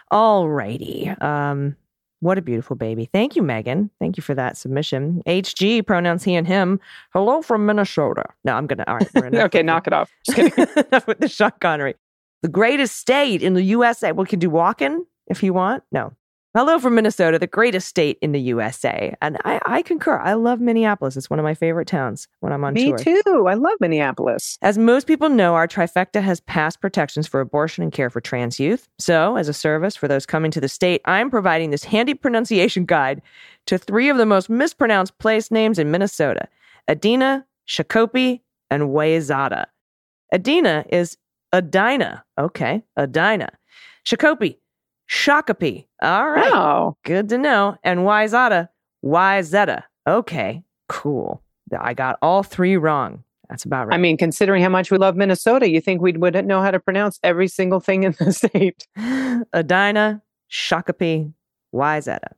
All 0.09 0.49
righty. 0.49 1.09
Um, 1.21 1.75
what 2.21 2.37
a 2.37 2.41
beautiful 2.41 2.75
baby. 2.75 3.05
Thank 3.05 3.35
you, 3.35 3.41
Megan. 3.41 3.89
Thank 3.99 4.17
you 4.17 4.23
for 4.23 4.35
that 4.35 4.57
submission. 4.57 5.21
HG, 5.25 5.85
pronouns 5.85 6.23
he 6.23 6.35
and 6.35 6.45
him. 6.45 6.79
Hello 7.13 7.41
from 7.41 7.65
Minnesota. 7.65 8.25
No, 8.43 8.55
I'm 8.55 8.67
going 8.67 8.79
to. 8.79 8.89
All 8.89 8.97
right. 8.97 9.33
okay, 9.35 9.63
knock 9.63 9.87
it 9.87 9.93
off. 9.93 10.11
Just 10.25 10.35
kidding. 10.35 10.67
enough 10.91 11.07
with 11.07 11.19
the 11.19 11.29
Sean 11.29 11.51
Connery. 11.61 11.95
The 12.41 12.49
greatest 12.49 12.97
state 12.97 13.41
in 13.41 13.53
the 13.53 13.63
USA. 13.63 14.11
We 14.11 14.25
can 14.25 14.39
do 14.39 14.49
walking 14.49 15.05
if 15.27 15.43
you 15.43 15.53
want. 15.53 15.83
No. 15.91 16.13
Hello 16.55 16.79
from 16.79 16.95
Minnesota, 16.95 17.37
the 17.37 17.45
greatest 17.45 17.87
state 17.87 18.17
in 18.23 18.31
the 18.31 18.41
USA. 18.41 19.15
And 19.21 19.37
I, 19.45 19.59
I 19.67 19.81
concur. 19.83 20.17
I 20.17 20.33
love 20.33 20.59
Minneapolis. 20.59 21.15
It's 21.15 21.29
one 21.29 21.37
of 21.37 21.43
my 21.43 21.53
favorite 21.53 21.87
towns 21.87 22.27
when 22.39 22.51
I'm 22.51 22.63
on 22.63 22.73
Me 22.73 22.87
tour. 22.87 22.97
Me 23.05 23.21
too. 23.23 23.45
I 23.47 23.53
love 23.53 23.75
Minneapolis. 23.79 24.57
As 24.63 24.75
most 24.75 25.05
people 25.05 25.29
know, 25.29 25.53
our 25.53 25.67
trifecta 25.67 26.23
has 26.23 26.39
passed 26.39 26.81
protections 26.81 27.27
for 27.27 27.39
abortion 27.39 27.83
and 27.83 27.93
care 27.93 28.09
for 28.09 28.19
trans 28.19 28.59
youth. 28.59 28.89
So, 28.97 29.35
as 29.35 29.47
a 29.47 29.53
service 29.53 29.95
for 29.95 30.07
those 30.07 30.25
coming 30.25 30.49
to 30.49 30.59
the 30.59 30.67
state, 30.67 31.01
I'm 31.05 31.29
providing 31.29 31.69
this 31.69 31.83
handy 31.83 32.15
pronunciation 32.15 32.83
guide 32.85 33.21
to 33.67 33.77
three 33.77 34.09
of 34.09 34.17
the 34.17 34.25
most 34.25 34.49
mispronounced 34.49 35.19
place 35.19 35.51
names 35.51 35.77
in 35.77 35.91
Minnesota 35.91 36.47
Edina, 36.89 37.45
Shakopee, 37.67 38.41
and 38.71 38.85
Wayzata. 38.85 39.65
Adina 40.33 40.83
is 40.89 41.15
Adina. 41.53 42.23
Okay, 42.39 42.81
Adina. 42.97 43.49
Shakopee, 44.03 44.57
Shakopee. 45.09 45.87
All 46.01 46.29
right. 46.29 46.51
Wow. 46.51 46.97
Good 47.03 47.29
to 47.29 47.37
know. 47.37 47.75
And 47.83 48.01
Wayzata, 48.01 48.69
Wyzetta. 49.03 49.83
Okay, 50.07 50.63
cool. 50.87 51.41
I 51.77 51.93
got 51.93 52.17
all 52.21 52.43
three 52.43 52.77
wrong. 52.77 53.23
That's 53.49 53.65
about 53.65 53.87
right. 53.87 53.95
I 53.95 53.97
mean, 53.97 54.17
considering 54.17 54.61
how 54.61 54.69
much 54.69 54.91
we 54.91 54.97
love 54.97 55.15
Minnesota, 55.15 55.69
you 55.69 55.81
think 55.81 56.01
we 56.01 56.11
would 56.13 56.45
know 56.45 56.61
how 56.61 56.71
to 56.71 56.79
pronounce 56.79 57.19
every 57.23 57.47
single 57.47 57.79
thing 57.79 58.03
in 58.03 58.15
the 58.19 58.31
state. 58.33 58.87
Edina, 59.53 60.21
Shakopee, 60.51 61.33
Wyzetta. 61.73 62.33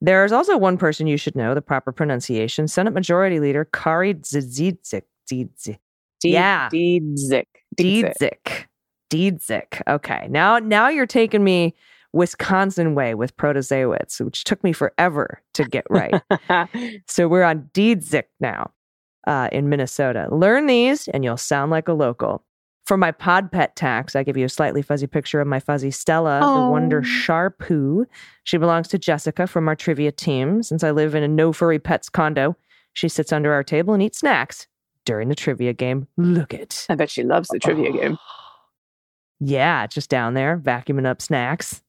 There 0.00 0.24
is 0.24 0.32
also 0.32 0.56
one 0.56 0.76
person 0.76 1.06
you 1.06 1.16
should 1.16 1.36
know 1.36 1.54
the 1.54 1.62
proper 1.62 1.92
pronunciation 1.92 2.68
Senate 2.68 2.92
Majority 2.92 3.40
Leader 3.40 3.66
Kari 3.66 4.14
Dziedzic. 4.14 5.02
Dziedzic. 5.30 5.78
Yeah. 6.22 6.68
Deedzik. 6.70 7.46
Deedzik. 7.78 8.66
Deedzik. 9.10 9.82
Okay. 9.86 10.26
Now, 10.30 10.58
now 10.58 10.88
you're 10.88 11.06
taking 11.06 11.44
me 11.44 11.74
Wisconsin 12.16 12.94
way 12.94 13.14
with 13.14 13.36
Protasiewicz, 13.36 14.20
which 14.24 14.42
took 14.44 14.62
me 14.64 14.72
forever 14.72 15.40
to 15.54 15.64
get 15.64 15.84
right. 15.90 16.20
so 17.06 17.28
we're 17.28 17.42
on 17.44 17.68
Deedzik 17.74 18.24
now 18.40 18.70
uh, 19.26 19.48
in 19.52 19.68
Minnesota. 19.68 20.28
Learn 20.34 20.66
these 20.66 21.08
and 21.08 21.22
you'll 21.24 21.36
sound 21.36 21.70
like 21.70 21.88
a 21.88 21.92
local. 21.92 22.42
For 22.86 22.96
my 22.96 23.10
pod 23.10 23.50
pet 23.50 23.74
tax, 23.74 24.14
I 24.14 24.22
give 24.22 24.36
you 24.36 24.44
a 24.44 24.48
slightly 24.48 24.80
fuzzy 24.80 25.08
picture 25.08 25.40
of 25.40 25.48
my 25.48 25.58
fuzzy 25.58 25.90
Stella, 25.90 26.38
the 26.40 26.70
Wonder 26.70 26.98
Oh. 26.98 27.02
Sharpoo. 27.02 28.06
She 28.44 28.56
belongs 28.58 28.86
to 28.88 28.98
Jessica 28.98 29.46
from 29.48 29.66
our 29.68 29.74
trivia 29.74 30.12
team. 30.12 30.62
Since 30.62 30.84
I 30.84 30.92
live 30.92 31.14
in 31.16 31.24
a 31.24 31.28
no 31.28 31.52
furry 31.52 31.80
pets 31.80 32.08
condo, 32.08 32.56
she 32.92 33.08
sits 33.08 33.32
under 33.32 33.52
our 33.52 33.64
table 33.64 33.92
and 33.92 34.02
eats 34.02 34.18
snacks 34.20 34.68
during 35.04 35.28
the 35.28 35.34
trivia 35.34 35.72
game. 35.72 36.06
Look 36.16 36.54
it. 36.54 36.86
I 36.88 36.94
bet 36.94 37.10
she 37.10 37.24
loves 37.24 37.48
the 37.48 37.58
trivia 37.58 37.90
game. 37.92 38.16
Yeah, 39.38 39.86
just 39.86 40.08
down 40.08 40.32
there 40.32 40.56
vacuuming 40.56 41.04
up 41.06 41.20
snacks. 41.20 41.82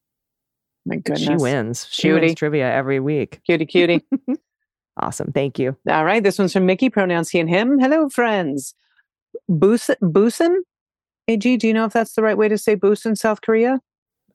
My 0.88 0.96
goodness. 0.96 1.22
She 1.22 1.34
wins. 1.36 1.86
She 1.90 2.02
Cutie. 2.02 2.20
wins 2.26 2.34
trivia 2.34 2.72
every 2.72 2.98
week. 2.98 3.40
Cutie, 3.44 3.66
cutie. 3.66 4.04
Awesome. 5.00 5.30
Thank 5.30 5.60
you. 5.60 5.76
All 5.88 6.04
right. 6.04 6.24
This 6.24 6.40
one's 6.40 6.52
from 6.52 6.66
Mickey, 6.66 6.90
pronouns 6.90 7.30
he 7.30 7.38
and 7.38 7.48
him. 7.48 7.78
Hello, 7.78 8.08
friends. 8.08 8.74
Busan? 9.48 9.94
Busan? 10.02 10.56
AG, 11.28 11.56
do 11.58 11.68
you 11.68 11.72
know 11.72 11.84
if 11.84 11.92
that's 11.92 12.14
the 12.14 12.22
right 12.22 12.36
way 12.36 12.48
to 12.48 12.58
say 12.58 12.74
Busan, 12.74 13.16
South 13.16 13.40
Korea? 13.42 13.78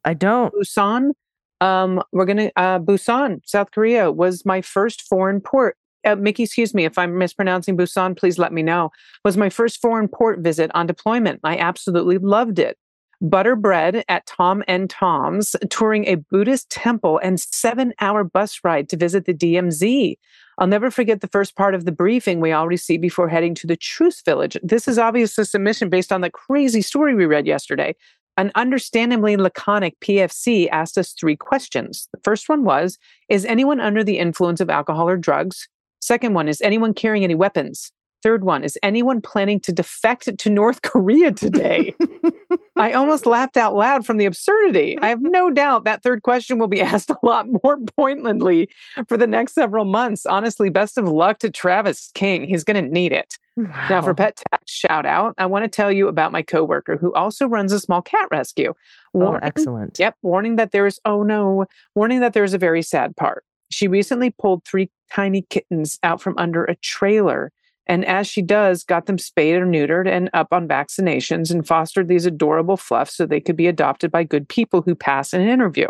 I 0.05 0.13
don't. 0.13 0.53
Busan. 0.53 1.11
Um, 1.59 2.01
we're 2.13 2.25
gonna 2.25 2.49
uh, 2.55 2.79
Busan, 2.79 3.41
South 3.45 3.71
Korea 3.71 4.11
was 4.11 4.45
my 4.45 4.61
first 4.61 5.01
foreign 5.01 5.41
port. 5.41 5.75
Uh, 6.05 6.15
Mickey, 6.15 6.43
excuse 6.43 6.73
me 6.73 6.85
if 6.85 6.97
I'm 6.97 7.17
mispronouncing 7.17 7.75
Busan. 7.77 8.17
Please 8.17 8.37
let 8.37 8.53
me 8.53 8.63
know. 8.63 8.89
Was 9.25 9.35
my 9.35 9.49
first 9.49 9.81
foreign 9.81 10.07
port 10.07 10.39
visit 10.39 10.71
on 10.73 10.87
deployment. 10.87 11.41
I 11.43 11.57
absolutely 11.57 12.19
loved 12.19 12.59
it. 12.59 12.77
Butter 13.23 13.55
bread 13.55 14.03
at 14.09 14.25
Tom 14.25 14.65
N 14.67 14.89
Toms, 14.89 15.55
touring 15.69 16.05
a 16.07 16.15
Buddhist 16.15 16.69
temple, 16.69 17.21
and 17.23 17.39
seven-hour 17.39 18.25
bus 18.25 18.59
ride 18.65 18.89
to 18.89 18.97
visit 18.97 19.23
the 19.23 19.33
DMZ. 19.33 20.17
I'll 20.57 20.67
never 20.67 20.91
forget 20.91 21.21
the 21.21 21.29
first 21.29 21.55
part 21.55 21.73
of 21.73 21.85
the 21.85 21.93
briefing 21.93 22.41
we 22.41 22.51
all 22.51 22.67
received 22.67 23.01
before 23.01 23.29
heading 23.29 23.55
to 23.55 23.65
the 23.65 23.77
Truce 23.77 24.21
Village. 24.23 24.57
This 24.61 24.89
is 24.89 24.99
obviously 24.99 25.43
a 25.43 25.45
submission 25.45 25.89
based 25.89 26.11
on 26.11 26.19
the 26.19 26.29
crazy 26.29 26.81
story 26.81 27.15
we 27.15 27.25
read 27.25 27.47
yesterday. 27.47 27.95
An 28.35 28.51
understandably 28.55 29.37
laconic 29.37 29.97
PFC 30.01 30.67
asked 30.69 30.97
us 30.97 31.13
three 31.13 31.37
questions. 31.37 32.09
The 32.13 32.19
first 32.25 32.49
one 32.49 32.65
was 32.65 32.97
Is 33.29 33.45
anyone 33.45 33.79
under 33.79 34.03
the 34.03 34.19
influence 34.19 34.59
of 34.59 34.69
alcohol 34.69 35.07
or 35.07 35.15
drugs? 35.15 35.69
Second 36.01 36.33
one 36.33 36.49
is 36.49 36.61
anyone 36.61 36.93
carrying 36.93 37.23
any 37.23 37.35
weapons? 37.35 37.93
Third 38.23 38.45
one 38.45 38.63
is 38.63 38.77
anyone 38.81 39.19
planning 39.19 39.59
to 39.59 39.73
defect 39.73 40.37
to 40.37 40.49
North 40.49 40.81
Korea 40.81 41.33
today? 41.33 41.93
I 42.77 42.93
almost 42.93 43.25
laughed 43.25 43.57
out 43.57 43.75
loud 43.75 44.05
from 44.05 44.15
the 44.15 44.25
absurdity. 44.25 44.97
I 45.01 45.09
have 45.09 45.21
no 45.21 45.49
doubt 45.51 45.83
that 45.83 46.03
third 46.03 46.23
question 46.23 46.57
will 46.57 46.69
be 46.69 46.81
asked 46.93 47.09
a 47.09 47.17
lot 47.21 47.47
more 47.63 47.77
pointedly 47.97 48.69
for 49.09 49.17
the 49.17 49.27
next 49.27 49.55
several 49.55 49.83
months. 49.83 50.25
Honestly, 50.25 50.69
best 50.69 50.97
of 50.97 51.05
luck 51.05 51.39
to 51.39 51.51
Travis 51.51 52.11
King. 52.13 52.45
He's 52.45 52.63
going 52.63 52.81
to 52.81 52.89
need 52.89 53.11
it. 53.11 53.37
Now, 53.57 54.01
for 54.01 54.15
pet 54.15 54.41
tax 54.49 54.71
shout 54.71 55.05
out, 55.05 55.35
I 55.37 55.45
want 55.45 55.63
to 55.65 55.69
tell 55.69 55.91
you 55.91 56.07
about 56.07 56.31
my 56.31 56.41
coworker 56.41 56.97
who 56.97 57.13
also 57.13 57.45
runs 57.45 57.71
a 57.71 57.79
small 57.79 58.01
cat 58.01 58.27
rescue. 58.31 58.73
Oh, 59.13 59.35
excellent. 59.43 59.99
Yep. 59.99 60.15
Warning 60.23 60.55
that 60.55 60.71
there 60.71 60.87
is, 60.87 60.99
oh 61.05 61.21
no, 61.21 61.65
warning 61.93 62.21
that 62.21 62.33
there 62.33 62.43
is 62.43 62.55
a 62.55 62.57
very 62.57 62.81
sad 62.81 63.15
part. 63.15 63.43
She 63.69 63.87
recently 63.87 64.31
pulled 64.31 64.65
three 64.65 64.89
tiny 65.11 65.43
kittens 65.49 65.99
out 66.01 66.21
from 66.21 66.35
under 66.37 66.63
a 66.63 66.75
trailer. 66.77 67.51
And 67.85 68.05
as 68.05 68.27
she 68.27 68.41
does, 68.41 68.83
got 68.83 69.07
them 69.07 69.17
spayed 69.17 69.55
or 69.55 69.65
neutered 69.65 70.07
and 70.07 70.29
up 70.33 70.47
on 70.51 70.67
vaccinations 70.67 71.51
and 71.51 71.67
fostered 71.67 72.07
these 72.07 72.25
adorable 72.25 72.77
fluffs 72.77 73.17
so 73.17 73.25
they 73.25 73.41
could 73.41 73.57
be 73.57 73.67
adopted 73.67 74.11
by 74.11 74.23
good 74.23 74.47
people 74.47 74.81
who 74.81 74.95
pass 74.95 75.33
an 75.33 75.41
interview. 75.41 75.87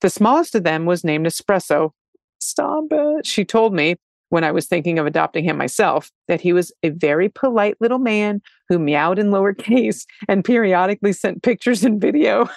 The 0.00 0.10
smallest 0.10 0.54
of 0.54 0.64
them 0.64 0.86
was 0.86 1.04
named 1.04 1.26
Espresso. 1.26 1.92
Stop 2.40 2.84
it. 2.90 3.26
She 3.26 3.44
told 3.44 3.74
me 3.74 3.96
when 4.30 4.44
I 4.44 4.52
was 4.52 4.66
thinking 4.66 4.98
of 4.98 5.06
adopting 5.06 5.44
him 5.44 5.56
myself 5.56 6.10
that 6.26 6.40
he 6.40 6.52
was 6.52 6.72
a 6.82 6.88
very 6.90 7.28
polite 7.28 7.76
little 7.80 7.98
man 7.98 8.40
who 8.68 8.78
meowed 8.78 9.18
in 9.18 9.30
lowercase 9.30 10.06
and 10.28 10.44
periodically 10.44 11.12
sent 11.12 11.42
pictures 11.42 11.84
and 11.84 12.00
video. 12.00 12.48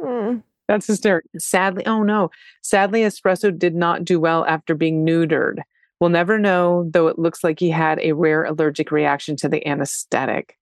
Mm. 0.00 0.42
That's 0.66 0.86
hysterical. 0.86 1.30
Sadly, 1.38 1.84
oh 1.86 2.02
no. 2.02 2.30
Sadly, 2.62 3.00
Espresso 3.00 3.56
did 3.56 3.74
not 3.74 4.04
do 4.04 4.20
well 4.20 4.44
after 4.46 4.74
being 4.74 5.04
neutered. 5.04 5.60
We'll 6.00 6.10
never 6.10 6.38
know, 6.38 6.88
though 6.92 7.08
it 7.08 7.18
looks 7.18 7.42
like 7.42 7.58
he 7.58 7.70
had 7.70 7.98
a 8.00 8.12
rare 8.12 8.44
allergic 8.44 8.92
reaction 8.92 9.36
to 9.36 9.48
the 9.48 9.66
anesthetic. 9.66 10.56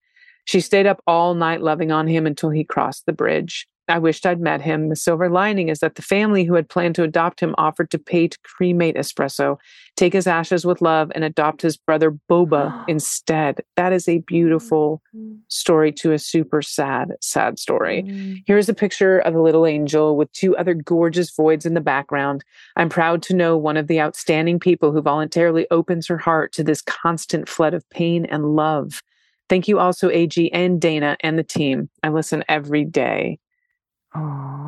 She 0.47 0.61
stayed 0.61 0.87
up 0.87 1.03
all 1.07 1.35
night 1.35 1.61
loving 1.61 1.93
on 1.93 2.07
him 2.07 2.27
until 2.27 2.51
he 2.51 2.65
crossed 2.65 3.05
the 3.05 3.13
bridge. 3.13 3.69
I 3.89 3.99
wished 3.99 4.27
I'd 4.27 4.41
met 4.41 4.61
him. 4.61 4.89
The 4.89 4.97
silver 4.97 5.31
lining 5.31 5.69
is 5.69 5.79
that 5.79 5.95
the 5.95 6.03
family 6.03 6.45
who 6.45 6.55
had 6.55 6.69
planned 6.69 6.97
to 6.97 7.05
adopt 7.05 7.41
him 7.41 7.55
offered 7.57 7.91
to 7.91 7.99
pay 7.99 8.27
to 8.27 8.39
cremate 8.43 8.97
Espresso, 8.97 9.59
take 9.97 10.13
his 10.13 10.27
ashes 10.27 10.65
with 10.65 10.83
love, 10.83 11.13
and 11.15 11.23
adopt 11.23 11.63
his 11.63 11.77
brother 11.77 12.17
Boba 12.29 12.85
instead. 12.89 13.61
That 13.77 13.93
is 13.93 14.09
a 14.09 14.19
beautiful 14.19 15.03
mm. 15.15 15.39
story 15.49 15.93
to 15.93 16.13
a 16.13 16.19
super 16.19 16.63
sad, 16.63 17.13
sad 17.21 17.59
story. 17.59 18.03
Mm. 18.03 18.43
Here's 18.47 18.69
a 18.69 18.75
picture 18.75 19.21
of 19.21 19.35
a 19.35 19.43
little 19.43 19.67
angel 19.67 20.17
with 20.17 20.33
two 20.33 20.57
other 20.57 20.75
gorgeous 20.75 21.31
voids 21.31 21.65
in 21.65 21.75
the 21.75 21.81
background. 21.81 22.45
I'm 22.77 22.89
proud 22.89 23.23
to 23.25 23.35
know 23.35 23.57
one 23.57 23.77
of 23.77 23.87
the 23.87 24.01
outstanding 24.01 24.59
people 24.59 24.93
who 24.93 25.01
voluntarily 25.01 25.67
opens 25.71 26.09
her 26.09 26.19
heart 26.19 26.53
to 26.55 26.65
this 26.65 26.83
constant 26.83 27.49
flood 27.49 27.75
of 27.75 27.89
pain 27.91 28.25
and 28.27 28.57
love. 28.57 29.03
Thank 29.49 29.69
you 29.69 29.79
also, 29.79 30.11
AG 30.11 30.53
and 30.53 30.81
Dana 30.81 31.17
and 31.21 31.39
the 31.39 31.45
team. 31.45 31.89
I 32.03 32.09
listen 32.09 32.43
every 32.49 32.85
day. 32.85 33.39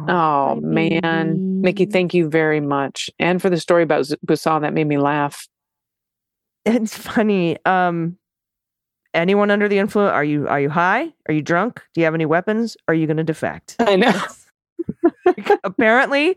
Oh, 0.08 0.58
man. 0.62 1.61
Mickey, 1.61 1.87
thank 1.87 2.14
you 2.14 2.28
very 2.28 2.61
much. 2.61 3.11
And 3.18 3.42
for 3.42 3.50
the 3.50 3.61
story 3.61 3.82
about 3.82 4.04
Busan, 4.26 4.62
that 4.62 4.72
made 4.72 4.87
me 4.87 4.98
laugh. 4.98 5.46
It's 6.64 6.96
funny. 6.96 7.58
Um, 7.64 8.16
anyone 9.14 9.50
under 9.50 9.68
the 9.68 9.78
influence? 9.78 10.12
Are 10.12 10.24
you 10.24 10.48
are 10.48 10.61
you 10.61 10.70
high? 10.70 11.12
Are 11.28 11.34
you 11.34 11.42
drunk? 11.42 11.82
Do 11.94 12.00
you 12.00 12.04
have 12.04 12.14
any 12.14 12.26
weapons? 12.26 12.76
Are 12.88 12.94
you 12.94 13.06
going 13.06 13.16
to 13.18 13.24
defect? 13.24 13.76
I 13.78 13.96
know. 13.96 14.22
Apparently, 15.64 16.37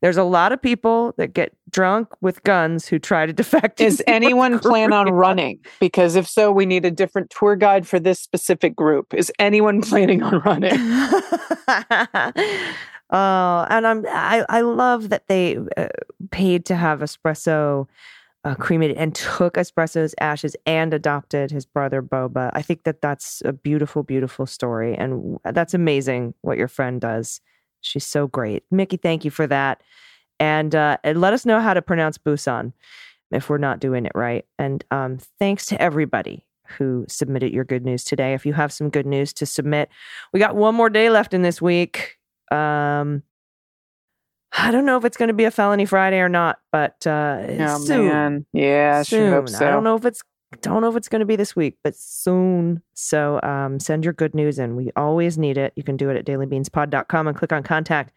there's 0.00 0.16
a 0.16 0.24
lot 0.24 0.52
of 0.52 0.62
people 0.62 1.14
that 1.18 1.34
get 1.34 1.54
drunk 1.70 2.08
with 2.20 2.42
guns 2.42 2.86
who 2.86 2.98
try 2.98 3.26
to 3.26 3.32
defect. 3.32 3.80
North 3.80 4.00
anyone 4.06 4.58
plan 4.58 4.92
on 4.92 5.10
running? 5.10 5.60
Because 5.78 6.16
if 6.16 6.26
so, 6.26 6.50
we 6.50 6.66
need 6.66 6.84
a 6.84 6.90
different 6.90 7.30
tour 7.30 7.56
guide 7.56 7.86
for 7.86 8.00
this 8.00 8.18
specific 8.18 8.74
group. 8.74 9.14
Is 9.14 9.32
anyone 9.38 9.82
planning 9.90 10.22
on 10.22 10.40
running? 10.40 10.72
oh, 13.10 13.66
and 13.70 13.86
I'm 13.86 14.06
I 14.08 14.44
I 14.48 14.60
love 14.62 15.10
that 15.10 15.28
they 15.28 15.58
uh, 15.76 15.88
paid 16.30 16.64
to 16.66 16.76
have 16.76 17.00
espresso 17.00 17.86
uh, 18.44 18.54
cremated 18.54 18.96
and 18.96 19.14
took 19.14 19.54
espresso's 19.54 20.14
ashes 20.20 20.56
and 20.64 20.94
adopted 20.94 21.50
his 21.50 21.66
brother 21.66 22.02
Boba. 22.02 22.50
I 22.54 22.62
think 22.62 22.84
that 22.84 23.02
that's 23.02 23.42
a 23.44 23.52
beautiful, 23.52 24.02
beautiful 24.02 24.46
story, 24.46 24.94
and 24.96 25.38
that's 25.44 25.74
amazing 25.74 26.34
what 26.40 26.56
your 26.56 26.68
friend 26.68 27.00
does. 27.00 27.40
She's 27.80 28.06
so 28.06 28.26
great, 28.26 28.64
Mickey. 28.70 28.96
Thank 28.96 29.24
you 29.24 29.30
for 29.30 29.46
that, 29.46 29.82
and 30.38 30.74
uh, 30.74 30.98
and 31.04 31.20
let 31.20 31.32
us 31.32 31.44
know 31.46 31.60
how 31.60 31.74
to 31.74 31.82
pronounce 31.82 32.18
Busan 32.18 32.72
if 33.30 33.48
we're 33.48 33.58
not 33.58 33.80
doing 33.80 34.06
it 34.06 34.12
right. 34.14 34.44
And 34.58 34.84
um, 34.90 35.18
thanks 35.38 35.66
to 35.66 35.80
everybody 35.80 36.44
who 36.78 37.04
submitted 37.08 37.52
your 37.52 37.64
good 37.64 37.84
news 37.84 38.04
today. 38.04 38.34
If 38.34 38.44
you 38.46 38.52
have 38.52 38.72
some 38.72 38.90
good 38.90 39.06
news 39.06 39.32
to 39.34 39.46
submit, 39.46 39.88
we 40.32 40.40
got 40.40 40.54
one 40.56 40.74
more 40.74 40.90
day 40.90 41.10
left 41.10 41.34
in 41.34 41.42
this 41.42 41.60
week. 41.62 42.16
Um, 42.52 43.22
I 44.52 44.72
don't 44.72 44.84
know 44.84 44.96
if 44.96 45.04
it's 45.04 45.16
going 45.16 45.28
to 45.28 45.34
be 45.34 45.44
a 45.44 45.50
felony 45.50 45.86
Friday 45.86 46.18
or 46.18 46.28
not, 46.28 46.58
but 46.72 47.06
uh, 47.06 47.40
Oh 47.60 47.78
soon. 47.78 48.08
man, 48.08 48.46
yeah, 48.52 48.98
I 49.00 49.02
sure 49.04 49.30
hope 49.30 49.48
Soon. 49.48 49.58
so. 49.58 49.66
I 49.66 49.70
don't 49.70 49.84
know 49.84 49.94
if 49.94 50.04
it's 50.04 50.22
don't 50.62 50.82
know 50.82 50.88
if 50.88 50.96
it's 50.96 51.08
going 51.08 51.20
to 51.20 51.26
be 51.26 51.36
this 51.36 51.54
week, 51.54 51.76
but 51.84 51.94
soon. 51.96 52.82
So 52.94 53.40
um, 53.42 53.78
send 53.78 54.04
your 54.04 54.12
good 54.12 54.34
news 54.34 54.58
in. 54.58 54.76
We 54.76 54.90
always 54.96 55.38
need 55.38 55.56
it. 55.56 55.72
You 55.76 55.82
can 55.82 55.96
do 55.96 56.10
it 56.10 56.16
at 56.16 56.24
dailybeanspod.com 56.26 57.28
and 57.28 57.36
click 57.36 57.52
on 57.52 57.62
contact. 57.62 58.12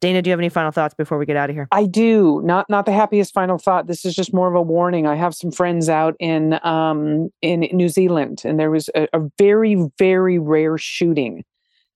Dana, 0.00 0.22
do 0.22 0.28
you 0.28 0.32
have 0.32 0.38
any 0.38 0.48
final 0.48 0.70
thoughts 0.70 0.94
before 0.94 1.18
we 1.18 1.26
get 1.26 1.36
out 1.36 1.50
of 1.50 1.56
here? 1.56 1.66
I 1.72 1.86
do. 1.86 2.40
Not 2.44 2.66
not 2.68 2.86
the 2.86 2.92
happiest 2.92 3.34
final 3.34 3.58
thought. 3.58 3.88
This 3.88 4.04
is 4.04 4.14
just 4.14 4.32
more 4.32 4.48
of 4.48 4.54
a 4.54 4.62
warning. 4.62 5.08
I 5.08 5.16
have 5.16 5.34
some 5.34 5.50
friends 5.50 5.88
out 5.88 6.14
in 6.20 6.60
um 6.62 7.30
in 7.42 7.60
New 7.72 7.88
Zealand, 7.88 8.42
and 8.44 8.60
there 8.60 8.70
was 8.70 8.88
a, 8.94 9.08
a 9.12 9.20
very 9.38 9.76
very 9.98 10.38
rare 10.38 10.78
shooting 10.78 11.42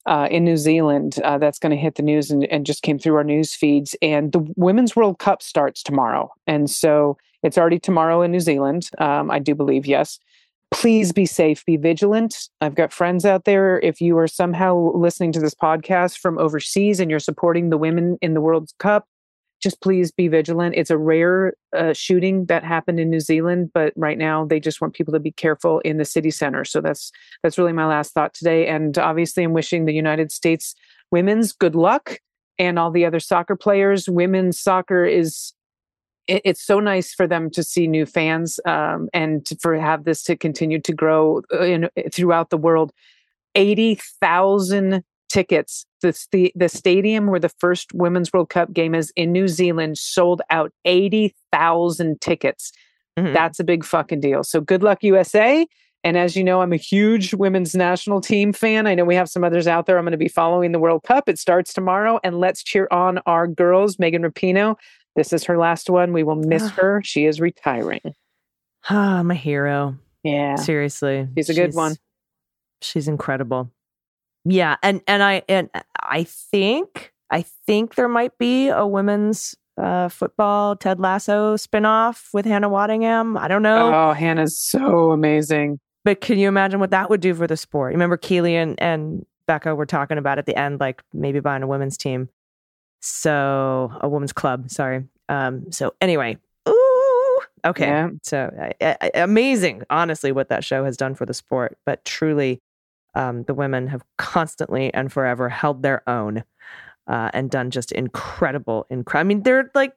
uh, 0.07 0.28
in 0.30 0.44
New 0.44 0.57
Zealand 0.57 1.18
uh, 1.22 1.38
that's 1.38 1.59
going 1.59 1.70
to 1.70 1.76
hit 1.76 1.94
the 1.94 2.03
news 2.03 2.30
and, 2.30 2.44
and 2.44 2.66
just 2.66 2.82
came 2.82 2.98
through 2.98 3.16
our 3.16 3.24
news 3.24 3.55
feeds. 3.55 3.94
And 4.03 4.32
the 4.32 4.46
Women's 4.57 4.96
World 4.96 5.18
Cup 5.18 5.42
starts 5.42 5.82
tomorrow, 5.82 6.32
and 6.46 6.68
so 6.70 7.16
it's 7.42 7.59
already 7.59 7.78
tomorrow 7.78 8.22
in 8.22 8.30
New 8.30 8.40
Zealand. 8.40 8.88
Um, 8.98 9.30
I 9.30 9.38
do 9.38 9.55
believe 9.55 9.86
yes. 9.86 10.18
Please 10.70 11.12
be 11.12 11.26
safe, 11.26 11.64
be 11.66 11.76
vigilant. 11.76 12.48
I've 12.62 12.74
got 12.74 12.94
friends 12.94 13.26
out 13.26 13.44
there. 13.44 13.78
If 13.80 14.00
you 14.00 14.16
are 14.16 14.26
somehow 14.26 14.92
listening 14.94 15.32
to 15.32 15.40
this 15.40 15.55
podcast 15.55 16.18
from 16.18 16.38
overseas 16.38 16.98
and 16.98 17.11
you're 17.11 17.20
supporting 17.20 17.68
the 17.68 17.76
women 17.76 18.16
in 18.22 18.32
the 18.32 18.40
World 18.40 18.70
Cup, 18.78 19.07
just 19.62 19.80
please 19.80 20.10
be 20.10 20.28
vigilant. 20.28 20.74
It's 20.76 20.90
a 20.90 20.98
rare 20.98 21.54
uh, 21.76 21.92
shooting 21.92 22.46
that 22.46 22.64
happened 22.64 22.98
in 22.98 23.10
New 23.10 23.20
Zealand, 23.20 23.70
but 23.72 23.92
right 23.96 24.18
now 24.18 24.44
they 24.44 24.58
just 24.58 24.80
want 24.80 24.94
people 24.94 25.12
to 25.12 25.20
be 25.20 25.32
careful 25.32 25.78
in 25.80 25.98
the 25.98 26.04
city 26.04 26.30
center. 26.30 26.64
So 26.64 26.80
that's 26.80 27.12
that's 27.42 27.58
really 27.58 27.72
my 27.72 27.86
last 27.86 28.12
thought 28.12 28.34
today. 28.34 28.66
And 28.66 28.98
obviously, 28.98 29.44
I'm 29.44 29.52
wishing 29.52 29.84
the 29.84 29.94
United 29.94 30.32
States 30.32 30.74
women's 31.10 31.52
good 31.52 31.74
luck 31.74 32.18
and 32.58 32.78
all 32.78 32.90
the 32.90 33.06
other 33.06 33.20
soccer 33.20 33.56
players. 33.56 34.08
Women's 34.08 34.60
soccer 34.60 35.04
is 35.04 35.52
it, 36.26 36.42
it's 36.44 36.64
so 36.64 36.80
nice 36.80 37.14
for 37.14 37.26
them 37.26 37.50
to 37.50 37.62
see 37.62 37.86
new 37.86 38.06
fans 38.06 38.58
um, 38.66 39.08
and 39.12 39.46
to, 39.46 39.56
for 39.60 39.78
have 39.78 40.04
this 40.04 40.22
to 40.24 40.36
continue 40.36 40.80
to 40.80 40.92
grow 40.92 41.42
uh, 41.52 41.62
in, 41.62 41.88
throughout 42.12 42.50
the 42.50 42.58
world. 42.58 42.92
Eighty 43.54 44.00
thousand 44.20 45.04
tickets. 45.33 45.87
The, 46.03 46.16
the 46.33 46.53
the 46.55 46.68
stadium 46.68 47.26
where 47.26 47.41
the 47.41 47.49
first 47.49 47.93
Women's 47.95 48.33
World 48.33 48.51
Cup 48.51 48.72
game 48.72 48.95
is 48.95 49.12
in 49.16 49.33
New 49.33 49.49
Zealand 49.49 49.99
sold 49.99 50.43
out 50.51 50.70
eighty 50.85 51.35
thousand 51.53 52.20
tickets. 52.20 52.72
Mhm. 53.18 53.33
That's 53.33 53.59
a 53.59 53.64
big 53.64 53.85
fucking 53.85 54.20
deal. 54.20 54.45
So 54.45 54.61
good 54.61 54.83
luck, 54.83 55.03
USA. 55.03 55.66
And 56.05 56.16
as 56.16 56.35
you 56.37 56.43
know, 56.43 56.62
I'm 56.62 56.72
a 56.72 56.76
huge 56.76 57.33
women's 57.33 57.74
national 57.76 58.20
team 58.20 58.53
fan. 58.53 58.89
I 58.89 58.95
know 58.97 59.05
we 59.05 59.14
have 59.14 59.28
some 59.28 59.45
others 59.45 59.68
out 59.68 59.87
there. 59.87 59.99
I'm 59.99 60.05
going 60.05 60.11
to 60.11 60.18
be 60.18 60.26
following 60.28 60.72
the 60.72 60.80
World 60.80 61.05
Cup. 61.05 61.28
It 61.28 61.39
starts 61.39 61.72
tomorrow. 61.72 62.18
And 62.24 62.41
let's 62.41 62.64
cheer 62.64 62.89
on 62.91 63.18
our 63.24 63.47
girls, 63.47 64.01
Megan 64.01 64.22
Rapinoe. 64.22 64.74
This 65.14 65.33
is 65.33 65.45
her 65.45 65.57
last 65.57 65.89
one. 65.89 66.12
We 66.12 66.24
will 66.24 66.35
miss 66.35 66.70
her. 66.70 67.03
She 67.05 67.24
is 67.26 67.41
retiring. 67.41 68.01
Ah, 68.91 69.22
my 69.22 69.37
hero. 69.37 69.97
Yeah. 70.24 70.57
Seriously. 70.57 71.28
She's 71.37 71.49
a 71.49 71.55
good 71.55 71.72
one. 71.72 71.95
She's 72.80 73.07
incredible. 73.07 73.70
Yeah, 74.45 74.76
and 74.82 75.01
and 75.07 75.22
I 75.22 75.43
and 75.49 75.70
I 76.01 76.24
think 76.24 77.12
I 77.30 77.43
think 77.66 77.95
there 77.95 78.09
might 78.09 78.36
be 78.38 78.68
a 78.68 78.86
women's 78.86 79.55
uh 79.78 80.09
football 80.09 80.76
Ted 80.76 81.01
Lasso 81.01 81.57
spinoff 81.57 82.28
with 82.34 82.45
Hannah 82.45 82.68
Waddingham. 82.68 83.38
I 83.38 83.49
don't 83.49 83.62
know. 83.62 83.93
Oh, 83.95 84.12
Hannah's 84.12 84.59
so 84.59 85.12
amazing. 85.12 85.78
But 86.05 86.20
can 86.20 86.38
you 86.38 86.49
imagine 86.49 86.80
what 86.80 86.90
that 86.90 87.11
would 87.11 87.20
do 87.20 87.32
for 87.34 87.47
the 87.47 87.57
sport? 87.57 87.93
You 87.93 87.97
remember 87.97 88.16
Keely 88.16 88.57
and, 88.57 88.80
and 88.82 89.24
Becca 89.47 89.74
were 89.74 89.86
talking 89.86 90.18
about 90.18 90.38
at 90.38 90.47
the 90.47 90.59
end, 90.59 90.80
like 90.80 91.03
maybe 91.12 91.40
buying 91.40 91.62
a 91.62 91.66
women's 91.66 91.97
team. 91.97 92.28
So 93.01 93.93
a 94.01 94.09
women's 94.09 94.32
club, 94.32 94.70
sorry. 94.70 95.05
Um, 95.28 95.70
so 95.70 95.95
anyway, 96.01 96.38
ooh, 96.68 97.40
okay. 97.64 97.86
Yeah. 97.86 98.09
So 98.22 98.72
uh, 98.80 98.95
amazing, 99.14 99.84
honestly, 99.90 100.32
what 100.32 100.49
that 100.49 100.64
show 100.64 100.84
has 100.84 100.97
done 100.97 101.14
for 101.14 101.24
the 101.24 101.34
sport. 101.34 101.78
But 101.86 102.05
truly, 102.05 102.61
um, 103.14 103.44
the 103.44 103.54
women 103.54 103.88
have 103.88 104.02
constantly 104.18 104.92
and 104.94 105.12
forever 105.12 105.48
held 105.48 105.82
their 105.82 106.08
own 106.08 106.44
uh, 107.06 107.30
and 107.34 107.50
done 107.50 107.70
just 107.70 107.92
incredible, 107.92 108.86
incredible. 108.90 109.26
I 109.26 109.28
mean, 109.28 109.42
they're 109.42 109.70
like 109.74 109.94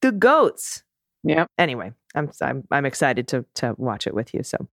the 0.00 0.12
goats. 0.12 0.82
Yeah. 1.24 1.46
Anyway, 1.58 1.92
I'm 2.14 2.30
I'm 2.40 2.64
I'm 2.70 2.84
excited 2.84 3.28
to 3.28 3.44
to 3.54 3.74
watch 3.78 4.06
it 4.06 4.14
with 4.14 4.34
you. 4.34 4.42
So. 4.42 4.68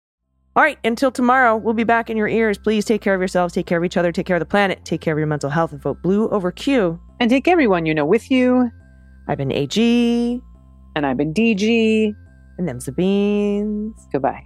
All 0.58 0.64
right, 0.64 0.80
until 0.86 1.12
tomorrow, 1.12 1.58
we'll 1.58 1.74
be 1.74 1.84
back 1.84 2.10
in 2.10 2.16
your 2.16 2.30
ears. 2.30 2.58
Please 2.58 2.86
take 2.86 3.02
care 3.02 3.14
of 3.14 3.20
yourselves, 3.20 3.54
take 3.54 3.66
care 3.66 3.78
of 3.78 3.84
each 3.84 3.98
other, 3.98 4.14
take 4.14 4.26
care 4.26 4.38
of 4.38 4.40
the 4.40 4.46
planet, 4.46 4.86
take 4.86 5.02
care 5.02 5.14
of 5.14 5.18
your 5.18 5.28
mental 5.28 5.50
health, 5.50 5.74
and 5.74 5.82
vote 5.82 6.02
blue 6.02 6.30
over 6.30 6.50
Q. 6.50 6.98
And 7.20 7.30
take 7.30 7.50
everyone 7.50 7.86
you 7.86 7.94
know 7.94 8.06
with 8.06 8.32
you. 8.32 8.72
I've 9.28 9.38
been 9.38 9.52
AG. 9.52 10.42
And 10.96 11.06
I've 11.06 11.18
been 11.18 11.34
DG. 11.34 12.16
And 12.58 12.70
them's 12.70 12.86
the 12.86 12.94
beans. 12.94 14.08
Goodbye. 14.14 14.46